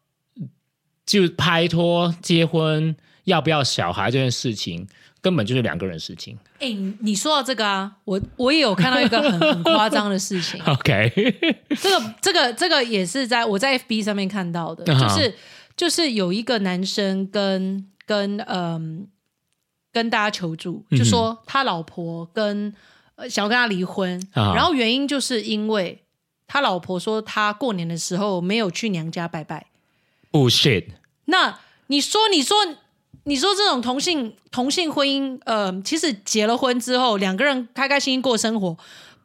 [1.05, 4.87] 就拍拖、结婚、要不要小孩这件事情，
[5.21, 6.39] 根本就是两个人事情。
[6.61, 10.61] 哎、你你说到这个啊，我我也有看到一个很很夸张的事情。
[10.67, 11.11] OK，
[11.81, 15.35] 这个这个这个也是在我在 FB 上面看到的，就是
[15.77, 19.09] 就是有一个男生跟跟嗯
[19.93, 22.75] 跟大家求助，就说他老婆跟
[23.17, 26.05] 呃想要跟他离婚，啊然后原因就是因为
[26.47, 29.67] 他老婆说他过年的时候没有去娘家拜拜。
[30.31, 30.85] bullshit。
[31.25, 31.59] 那
[31.89, 32.57] 你说你说
[33.29, 38.77] 你说这种同性同性婚姻，呃，其实结了婚之后，两个人开开心心过生活，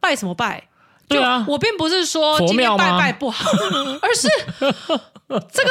[0.02, 0.68] 拜什么拜？
[1.08, 3.50] 对啊我并不是说今天拜拜不好，
[4.02, 4.28] 而是
[5.52, 5.70] 这个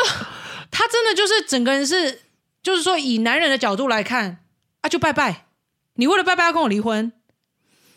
[0.70, 2.22] 他真的就是整个人是，
[2.62, 4.38] 就是说以男人的角度来看
[4.80, 5.46] 啊，就拜拜，
[5.96, 7.12] 你为了拜拜要跟我离婚，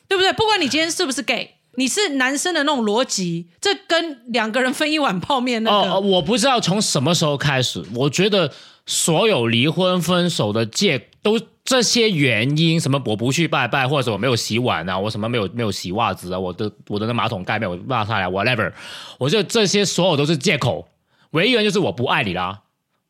[0.07, 0.33] 对不对？
[0.33, 1.51] 不管你今天是不是 gay。
[1.77, 8.49] 你是男生的那种逻辑，这跟两个人分一碗泡面那个，哦，我不知道从什么时候开始，我觉得
[8.85, 18.71] 所有离婚分手的借都这些原因，什么我不去拜拜，或者我没有洗碗啊，我什么没有没有洗袜子啊，我的我的那马桶盖没有拉下来，whatever，
[19.17, 20.87] 我觉得这些所有都是借口，
[21.31, 22.61] 唯一原因就是我不爱你啦，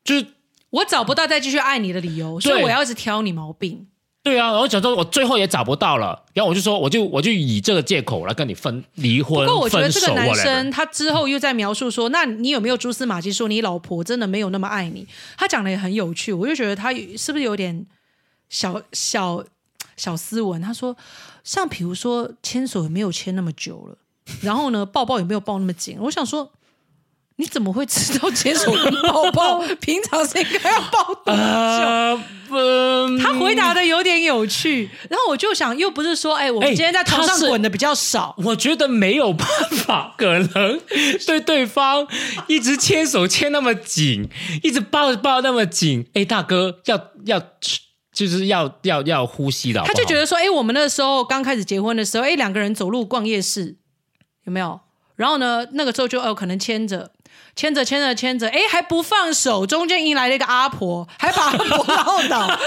[0.02, 0.26] 就是
[0.70, 3.86] 我找不到再继续爱你的理由，所以我要一直挑你毛病。
[4.26, 15.06] 对啊，然后想说我最后也找不到了，然后我就说我就我就以这个借口来跟你分离婚，不过我觉得这个男生他之后又在描述说，那你有没有蛛丝马迹说你老婆真的没有那么爱你？
[15.38, 17.86] 他讲的也很有趣，我就觉得他是不是有点
[18.48, 19.44] 小小
[19.96, 20.60] 小斯文？
[20.60, 20.96] 他说，
[21.44, 23.96] 像比如说牵手也没有牵那么久了，
[24.40, 25.96] 然后呢抱抱也没有抱那么紧。
[26.00, 26.50] 我想说。
[27.38, 31.34] 你怎么会知道牵手跟抱抱平常是应该要抱多久？
[31.34, 32.18] 呃，
[32.48, 39.46] 嗯他回答的有点有趣，然后我就想，又不是说，哎，我们哎今天在床上滚的比较少，我觉得没有办
[39.84, 40.80] 法，可能
[41.26, 42.08] 对对方
[42.46, 44.30] 一直牵手牵那么紧，
[44.62, 47.42] 一直抱抱那么紧，哎，大哥要要
[48.14, 53.76] 就是要要要呼吸的好好，他就觉得说，哎，我们那时候刚开始结婚的时候，哎，两个人走路逛夜市，
[54.44, 54.80] 有没有？
[55.16, 57.10] 然后呢，那个时候就哦，可能牵着。
[57.54, 62.58] 牵着牵着牵着，哎，还不放手，中间迎来了一个阿婆，还把阿婆 唠倒。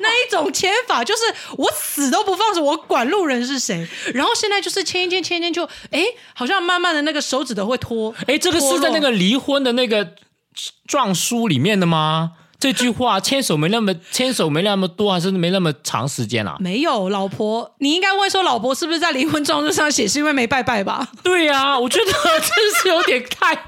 [0.00, 1.22] 那一种牵法就是
[1.56, 3.86] 我死都不放手，我管路人是谁。
[4.14, 8.14] 然后现在就是牵一牵牵一牵就，哎，好像慢慢的那个手指头会脱。
[8.26, 10.14] 哎，这个是在那个离婚的那个
[10.86, 12.32] 状书里面的吗？
[12.62, 16.56] 这句话牵手没那么牵手没那么多，还是没那么长时间啊？
[16.60, 21.08] 没有老婆，你应该问说老婆是不是在离婚状书上写是因为没拜拜吧？
[21.24, 22.06] 对呀、啊，我觉得
[22.38, 23.64] 真是有点太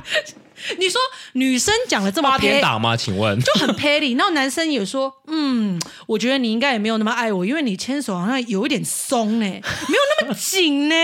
[0.78, 1.00] 你说
[1.32, 2.96] 女生讲了这么八点 petty，档吗？
[2.96, 3.36] 请问？
[3.40, 10.94] 就很 petty，然后男生也说，嗯，我觉得你应该也没有那么爱我，因为你牵手好像有一点松哎、 没有那么紧呢、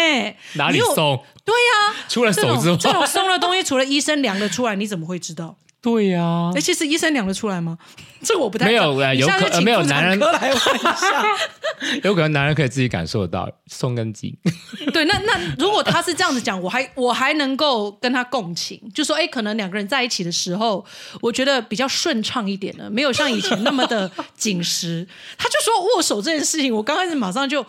[0.52, 0.78] 哪里？
[0.94, 1.24] 松？
[1.44, 5.56] 对呀、除了手之外，这种松的东西，除了医生量得出来，你怎么会知道？
[5.82, 7.78] 对呀哎、，其实医生量得出来吗？
[8.22, 11.24] 这个我不太没有有可没有男人科来问一下。
[12.04, 14.36] 有可能男人可以自己感受得到松跟紧。
[14.92, 20.84] 对，那那如果他是这样子讲，我还我还能够跟他共情，就说哎，可能两个人在一起的时候，
[21.22, 25.08] 我觉得比较顺畅一点了，没有像以前那么的紧实。
[25.38, 27.64] 他就说握手这件事情，我刚开始马上就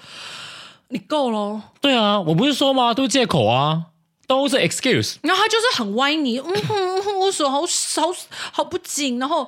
[0.89, 2.93] 你够喽，对啊，我不是说吗？
[2.93, 3.85] 都是借口啊，
[4.31, 5.15] 都是 excuse。
[5.23, 8.15] 然后他就是很歪你，嗯哼嗯哼，握手好好
[8.53, 9.45] 好不紧，然后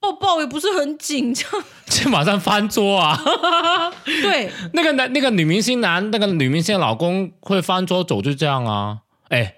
[0.00, 3.14] 抱抱也不是很紧，这样就马上翻桌啊！
[4.04, 4.50] 对。
[4.72, 9.00] 那个男那个女明星男那个女明星的老公会翻桌走就这样啊！
[9.28, 9.56] 哎，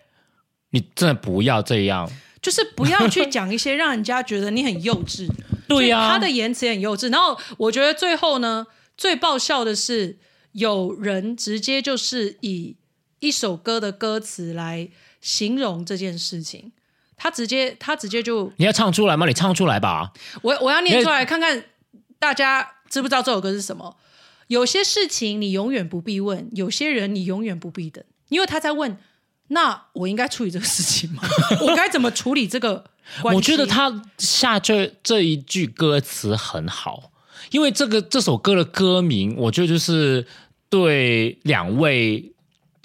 [0.70, 2.10] 你真的不要这样。
[2.42, 5.30] 就是不要去讲一些让人家觉得你很幼稚。
[5.68, 7.12] 对呀、他的言辞也很幼稚。
[7.12, 8.66] 然后我觉得最后呢，
[8.96, 10.18] 最爆笑的是
[10.52, 12.76] 有人直接就是以
[13.24, 14.88] 一首歌的歌词来
[15.20, 16.72] 形容这件事情。
[17.16, 19.26] 他直接，他直接就你要唱出来吗？
[19.26, 20.12] 你唱出来吧。
[20.42, 21.64] 我我要念出来看看
[22.18, 23.96] 大家知不知道这首歌是什么。
[24.48, 28.98] 有些事情你永远不必问，有些人你永远不必等，因为他在问，
[29.48, 31.22] 那我应该处理这个事情吗？
[31.62, 32.84] 我该怎么处理这个？
[33.22, 37.12] 我觉得他下这这一句歌词很好，
[37.52, 40.26] 因为这个这首歌的歌名，我觉得就是
[40.68, 42.33] 对两位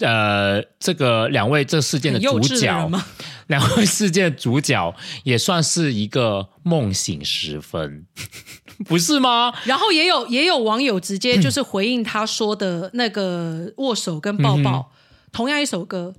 [0.00, 2.90] 呃这个两位这事件的主角？
[3.48, 4.94] 两位事件的主角
[5.24, 8.06] 也算是一个梦醒时分，
[8.86, 9.52] 不是吗？
[9.64, 14.92] 然后也有也有网友直接就是回应他说的那个握手跟抱抱，
[15.32, 16.14] 同样一首歌，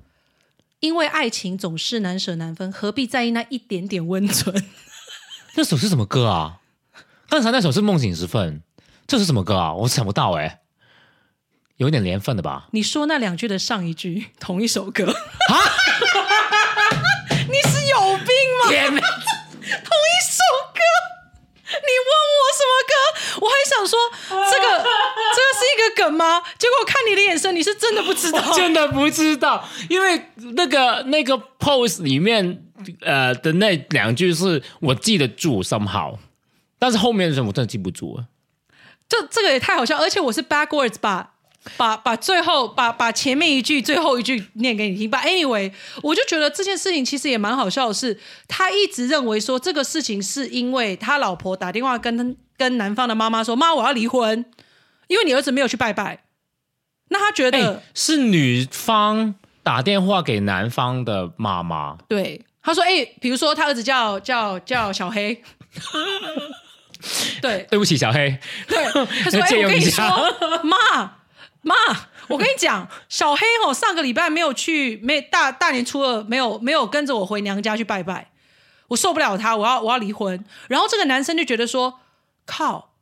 [0.82, 4.54] 因为爱情总是难舍难分，何必在意那一点点温存？
[5.56, 6.58] 那首是什么歌啊？
[7.30, 8.62] 刚才那首是梦醒时分，
[9.08, 9.74] 这是什么歌啊？
[9.74, 10.61] 我想不到哎、
[11.82, 12.68] 有点年份的吧？
[12.74, 15.56] 你说那两句的上一句 同一首歌，啊！
[17.50, 18.28] 你是有病
[18.60, 18.70] 吗？
[18.70, 20.44] 同一首
[20.78, 20.82] 歌，
[21.66, 22.94] 你问我什么歌？
[23.42, 23.98] 我还想说
[24.30, 26.44] 这个这个是一个梗吗？
[26.60, 28.54] 结果我看你的眼神，你是真的不知道。
[28.54, 32.64] 真的不知道，因为那个那个 pose 里面
[33.02, 36.16] 呃的那两句是我记得住 somehow，
[36.78, 38.28] 但是后面的什么我真的记不住了。
[39.10, 41.34] 这这个也太好笑，而且我是 backwards 把
[41.78, 45.10] 把把最后把把前面一句最后一句念给你听。
[45.10, 54.46] But anyway，我就觉得这件事情其实也蛮好笑的是，他一直认为说这个事情是因为他老婆打电话跟跟男方的妈妈说：“妈，我要离婚，
[55.08, 56.24] 因为你儿子没有去拜拜。”
[57.10, 65.42] 那他觉得、哎，是女方打电话给男方的妈妈，对，他说：“哎、比如说他儿子叫叫叫小黑。
[67.42, 68.38] ”对，对不起，小黑，
[68.68, 68.84] 对，
[69.24, 70.04] 他说：“哎、我跟你说，
[70.64, 71.18] 妈
[71.62, 71.76] 妈，
[72.28, 78.32] 我跟你讲，小黑吼上个礼拜没有去，没大大年初二没有没有跟着我回娘家去拜拜，
[78.90, 80.44] 我受不了他，我要我要离婚。
[80.68, 82.00] 然后这个男生就觉得说，
[82.46, 82.94] 靠，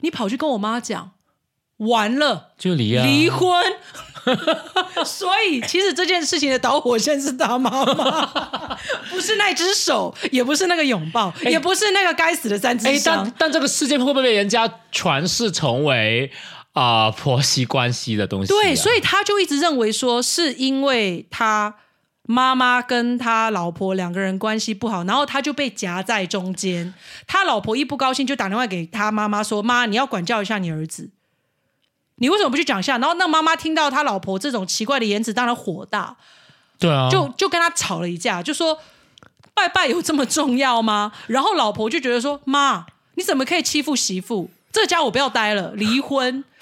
[0.00, 1.12] 你跑去跟我妈讲，
[1.78, 3.64] 完了，就离啊，离婚。
[5.06, 8.26] 所以其实这件事情的导火线是他妈妈，
[9.08, 13.22] 不是那只手，也不是那个拥抱，也不是那个该死的三只哎，香。
[13.24, 16.30] 但但这个事件会不会被人家传世成为
[16.72, 18.56] 啊、婆媳关系的东西、啊？
[18.56, 21.74] 对，所以以他就一直认为说，是因为他
[22.22, 26.94] 妈妈跟他老婆两个人关系不好，然后他就被夹在中间。
[27.26, 31.10] 他老婆一不高兴就打电话给他妈妈说：“妈，你要管教一下你儿子，
[32.16, 36.16] 你为什么不去讲一下？”然后那妈妈听到他老婆这种奇怪的言辞，当然火大，
[36.78, 38.78] 对啊，就就跟他吵了一架，就说
[39.52, 41.10] 拜拜有这么重要吗？
[41.26, 44.50] 然后老婆就觉得说：“妈，你怎么可以欺负媳妇？
[44.72, 46.44] 这个家我不要待了，离婚。”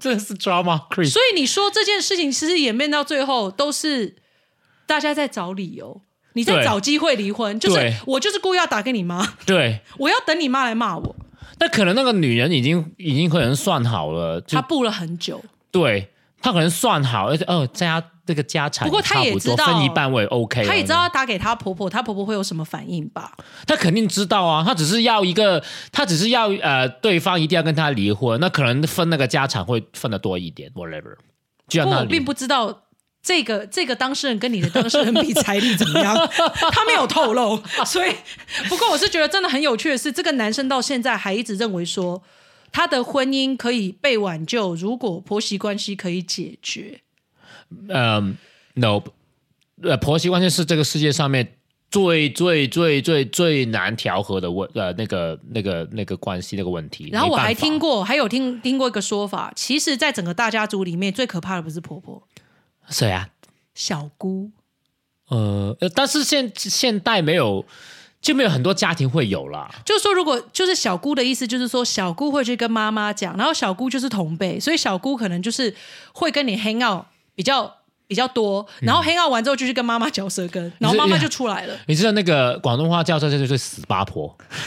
[0.00, 1.10] 这是 drama queen。
[1.10, 4.16] 所以你说这件事情其实演变到最后都是
[4.86, 6.00] 大家在找理由，
[6.32, 11.16] 你在找机会离婚，就是我就是故意要打给你妈，对， 我要等你妈来骂我。
[11.58, 16.10] 那可能那个女人已经已经可能算好了，她布了很久，对
[16.40, 20.74] 她可能算好，而且哦，家这个家产不过她差不多也知道分一半我也 OK 他。
[20.74, 23.32] 也知道要打给他婆婆，他婆婆会有什么反应吧？
[23.66, 25.62] 他肯定知道啊，他只是要一个，
[25.92, 31.16] 他只是要呃，对方一定要跟他离婚，那可能分那个家产会分的多一点，whatever，
[31.68, 32.24] 就我并。
[32.24, 32.82] 不知道。
[33.22, 36.16] 这个这个当事人跟你的当事人比财力怎么样？
[36.72, 38.10] 他没有透露，所以
[38.66, 42.22] 不过我是觉得真的很有趣的是，这个男生到现在还一直认为说
[42.72, 47.00] 他的婚姻可以被挽救，如果婆媳关系可以解决。
[47.88, 48.36] 嗯
[48.74, 49.02] ，no，
[49.82, 51.56] 呃，婆媳关系是这个世界上面
[51.90, 57.08] 最最最最最难调和的问呃那个那个那个关系那个问题。
[57.12, 62.22] 然后我还听过，还有听听过一个说法，其实，在整个大家族里面，最可怕的不是婆婆，
[62.88, 63.30] 谁啊？
[63.74, 64.50] 小姑。
[65.28, 67.64] 呃，呃但是现现代没有
[68.20, 69.68] 就没有很多家庭会有啦。
[69.84, 75.74] 就是说，如果就是小姑的意思，就是说小姑会去跟妈妈讲，然后小姑就是同辈，所以小姑可能就是
[76.12, 77.04] 会跟你 hang out
[77.34, 81.74] 比较比较多，然后 hang out 完之后就去跟妈妈嚼舌根，然后妈妈就出来了。
[81.86, 84.36] 你知道那个广东话叫这就是死八婆，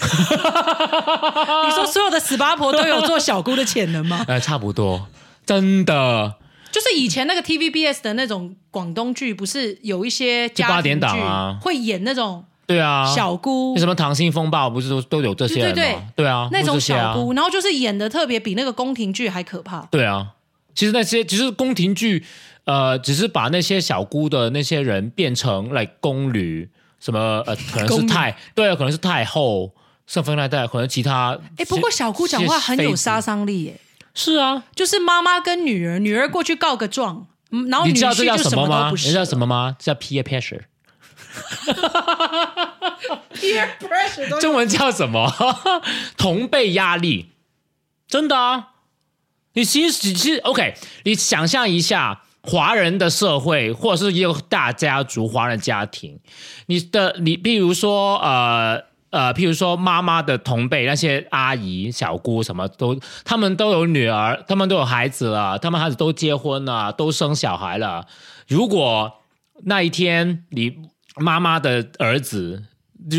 [1.68, 4.24] 你说所有的死八婆都有做小姑的潜能吗？
[4.30, 5.08] 呃，差不多，
[5.46, 6.36] 真的。
[6.72, 15.76] 就是以前那个 TVBS 的那种广东剧，不是有一些就八点档啊会演那种对啊，小姑那什么《溏心风暴》不是都都有这些人吗？
[15.76, 19.82] 对对对啊，那种小姑，然后就是演的特别比那个宫廷剧还可怕。
[19.92, 20.28] 对啊，
[20.74, 22.24] 其实那些其实宫廷剧，
[22.64, 29.72] 呃，只是把那些小姑的那些人变成来宫女，什么呃，可能是太对啊，可能是太后、
[30.08, 31.38] 圣妃那代，可能其他。
[31.58, 33.80] 哎，不过小姑讲话很有杀伤力耶，
[34.14, 38.78] 是啊，就是妈妈跟女儿，女儿过去告个状，嗯然后女你知道这叫什么吗？
[38.78, 39.08] 么都不是。
[39.08, 39.76] 你知道什么吗？
[39.78, 40.62] 这叫 peer pressure，
[43.34, 45.32] peer pressure 中文叫什么？
[46.18, 47.32] 同辈压力，
[48.08, 48.70] 真的啊。
[49.54, 50.74] 你其实其实 OK，
[51.04, 56.20] 你想象一下，华人的社会或者是一个大家族华人家庭，
[56.66, 68.08] 你的你，譬如说呃呃，譬如说妈妈的同辈那些阿姨、小姑什么都，他们都有女儿，他们都有孩子了，他们孩子都结婚了，都生小孩了。
[68.48, 69.20] 如果
[69.66, 70.80] 那一天你
[71.16, 72.64] 妈妈的儿子
[73.10, 73.18] 就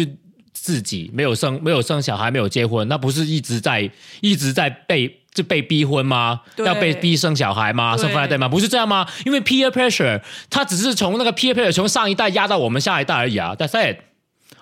[0.53, 3.91] 自己没有生没有生小孩没有结婚，那不是一直在
[4.21, 6.41] 一直在被就被逼婚吗？
[6.59, 7.97] 要被逼生小孩吗？
[7.97, 8.49] 生富二代吗？
[8.49, 9.07] 不是这样吗？
[9.27, 13.55] 因为 peer pressure，他只是从那个 peer pressure 从上一代压到我们下一代而已啊。
[13.57, 13.99] That's it。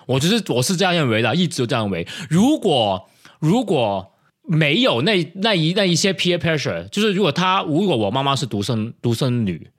[0.05, 2.07] 我就是我是这样认为的，一直都这样认为。
[2.29, 3.09] 如果
[3.39, 4.11] 如果
[4.41, 9.69] 没有那那一那一些 peer pressure，就是如果他如果我妈妈是独生独生女，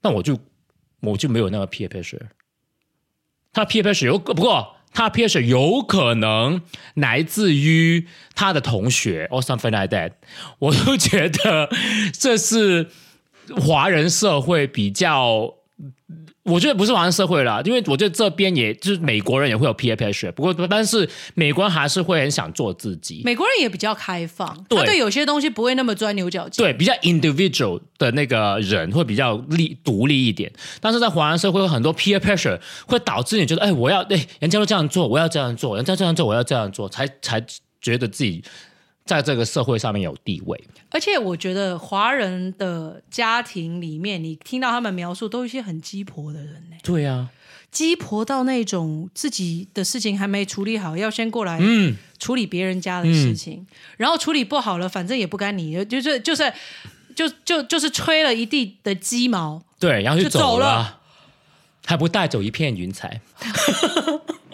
[0.00, 0.38] 那我就
[1.00, 2.28] 我就没有那个 peer pressure。
[3.52, 6.62] 他 peer pressure 有不过他 peer pressure 有可能
[6.94, 10.12] 来自于他的同学 or something like that。
[10.58, 11.70] 我都觉得
[12.12, 12.90] 这是
[13.56, 15.56] 华人社会比较。
[16.46, 24.78] 我觉得不是华人社会啦，因为我觉得这边也就是美国人也会有 peer pressure，不过但是美国人还是会很想做自己，美国人也比较开放，对。
[24.78, 26.64] 他对有些东西不会那么钻牛角尖。
[26.64, 37.44] 对，比较 individual 的那个人会比较立独立一点，但是在华人社会有很多 peer pressure 会导致你觉得，哎，我要，哎，人家都这样做，我要这样做，人家这样做，我要这样做，才才
[37.80, 38.42] 觉得自己
[39.06, 40.62] 在这个社会上面有地位。
[40.90, 47.30] 而且我觉得华人的家庭里面，你听到他们描述，都有一些很鸡婆的人呢，对啊，
[47.70, 56.52] 鸡婆到那种自己的事情还没处理好，要先过来嗯，处理别人家的事情，然后处理不好了，反正也不干你，就是就是
[57.14, 59.62] 就就就是吹了一地的鸡毛。
[59.78, 61.00] 对，然后就就走了，了
[61.84, 63.20] 还不带走一片云彩。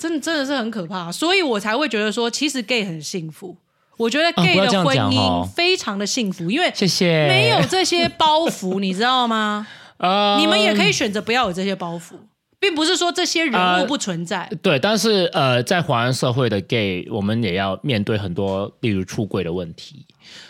[0.00, 3.54] 真的真的是很可怕，所以我才会觉得说，其实 gay 很幸福。
[3.98, 7.28] 我觉得啊 gay 的婚姻非常的幸福，因为谢谢。
[7.28, 9.66] 没有这些包袱， 你知道吗？
[9.98, 12.14] 呃你们也可以选择不要有这些包袱，
[12.58, 14.50] 并不是说这些人呃物不存在。
[14.62, 20.06] 对，但是呃，在华人社会的 gay，我们也要面对很多，例如出柜的问题，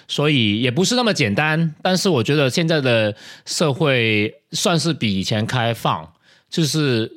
[0.06, 1.74] 所以也不是那么简单。
[1.82, 3.12] 但是我觉得现在的
[3.44, 6.08] 社会算是比以前开放，
[6.48, 7.10] 就是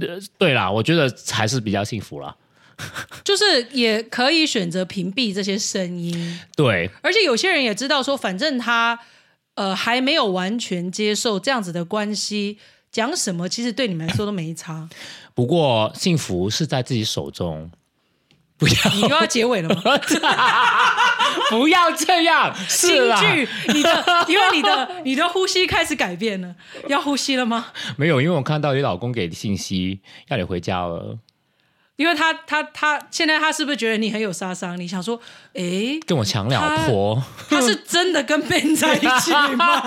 [0.00, 2.34] 呃，对啦，我觉得还是比较幸福啦。
[3.22, 8.98] 就是也可以选择屏蔽这些声音，对，而且有些人也知道说，反正他
[9.54, 12.56] 呃还没有完全接受这样子的关系，
[12.90, 14.88] 讲什么其实对你们来说都没差。
[15.34, 17.70] 不过幸福是在自己手中，
[18.60, 19.82] 不要你又要结尾了吗？
[21.48, 26.54] 不要这样，京是啦，剧，你的因为你的你的呼吸开始改变了，
[26.86, 27.68] 要呼吸了吗？
[27.96, 31.18] 没有，因为我看到你老公给的信息，要你回家了，
[31.96, 34.86] 因为他他他现在他是不是觉得你很有杀伤力？
[34.86, 35.18] 想说，
[35.54, 37.22] 哎，跟我抢老婆。
[37.48, 39.80] 他是真的跟 Ben 在一起吗？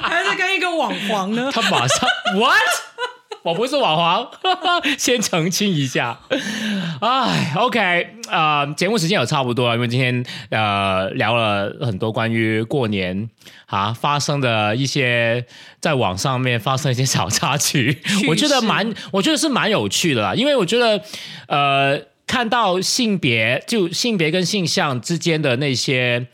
[0.00, 1.50] 还是跟一个网黄呢？
[1.52, 2.08] 他马上
[2.38, 2.56] what？
[3.42, 4.30] 我不是网黄，
[4.98, 6.18] 先澄清一下。
[7.00, 13.30] 哎，OK，呃，节目时间也差不多了，因为今天呃聊了很多关于过年
[13.66, 15.44] 啊发生的一些
[15.80, 21.02] 在网上面发生一些小插曲， 我觉得蛮，我觉得是蛮有趣的啦，因为我觉得
[21.48, 26.26] 呃看到性别就性别跟性向之间的那些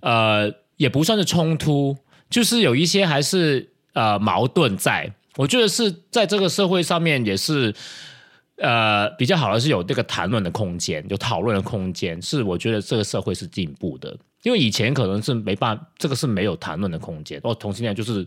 [0.00, 1.96] 呃也不算是冲突，
[2.28, 5.12] 就是有一些还是呃矛盾在。
[5.36, 7.74] 我觉得是在这个社会上面也是。
[8.60, 14.18] 呃，比较好的是有这个谈论的空间，有讨论的空间，是我觉得这个社会是进步的。
[14.42, 18.26] 因为以前可能是没办法，这个是没有谈论的空间，哦，同性恋就是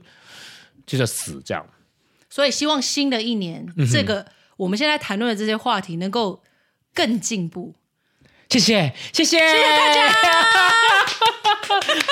[0.85, 1.65] 就是死这样。
[2.29, 4.25] 所以希望新的一年，这个
[4.55, 6.41] 我们现在谈论的这些话题能够
[6.93, 7.75] 更进步。
[8.51, 10.11] 谢谢，谢谢，谢谢大家。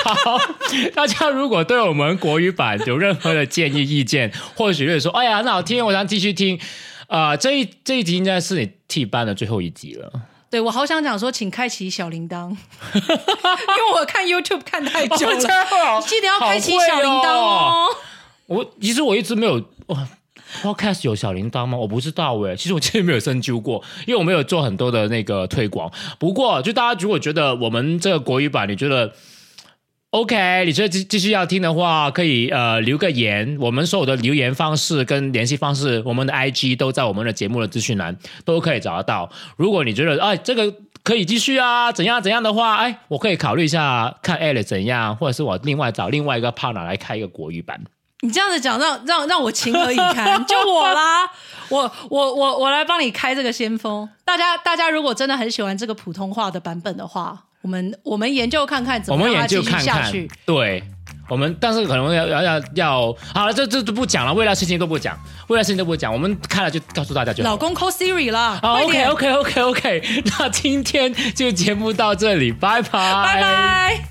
[0.02, 0.40] 好，
[0.94, 6.58] 大家如果对我们国语版有任何的建议意见，或许会说，哎呀，很好听，我想继续听。
[7.08, 10.10] 啊，这一这一集应该是你替班的最后一集了。
[10.48, 12.48] 对，我好想讲说，请开启小铃铛，
[12.94, 15.36] 因为我看 YouTube 看太久了，
[16.06, 17.86] 记得要开启小铃铛哦。
[18.46, 20.08] 我其实我一直没有哇
[20.62, 21.78] ，Podcast 有小铃铛吗？
[21.78, 25.90] 我不知道哎，其实我之前没有深究过，因为我没有做很多的那个推广。
[26.18, 29.12] 不过，就大家如果觉得我们这个国语版，你觉得
[30.10, 33.56] ？OK，你觉得继继续要听的话，可以呃留个言。
[33.60, 39.30] 我们所有的留言方式跟联系方式，我们的 IG 都在我们的节目的资讯栏，都可以找得到。
[39.56, 40.74] 如果你觉得哎这个
[41.04, 47.80] 可以继续啊，怎样怎样的话，哎，我可以考虑一下看 Alice 怎样，或者是我另外找另外一个 partner 来开一个国语版。
[48.22, 50.44] 你这样子讲，让让让我情何以堪？
[50.46, 51.28] 就我啦，
[51.70, 54.08] 我我我我来帮你开这个先锋。
[54.24, 57.44] 大家大家如果真的很喜欢这个普通话的版本的话。
[57.62, 60.26] 我们我们研究看看怎么继续下去。
[60.46, 60.82] 对，
[61.28, 65.14] 我们但是可能要要要要好了，这这都不讲了，未来事情都不讲，
[65.48, 67.44] 未来事情都不讲，我们看了就告诉大家就。
[67.44, 68.58] 老公 call Siri 了。
[68.62, 74.04] 好，OK OK OK OK，那今天就节目到这里，拜拜，拜拜。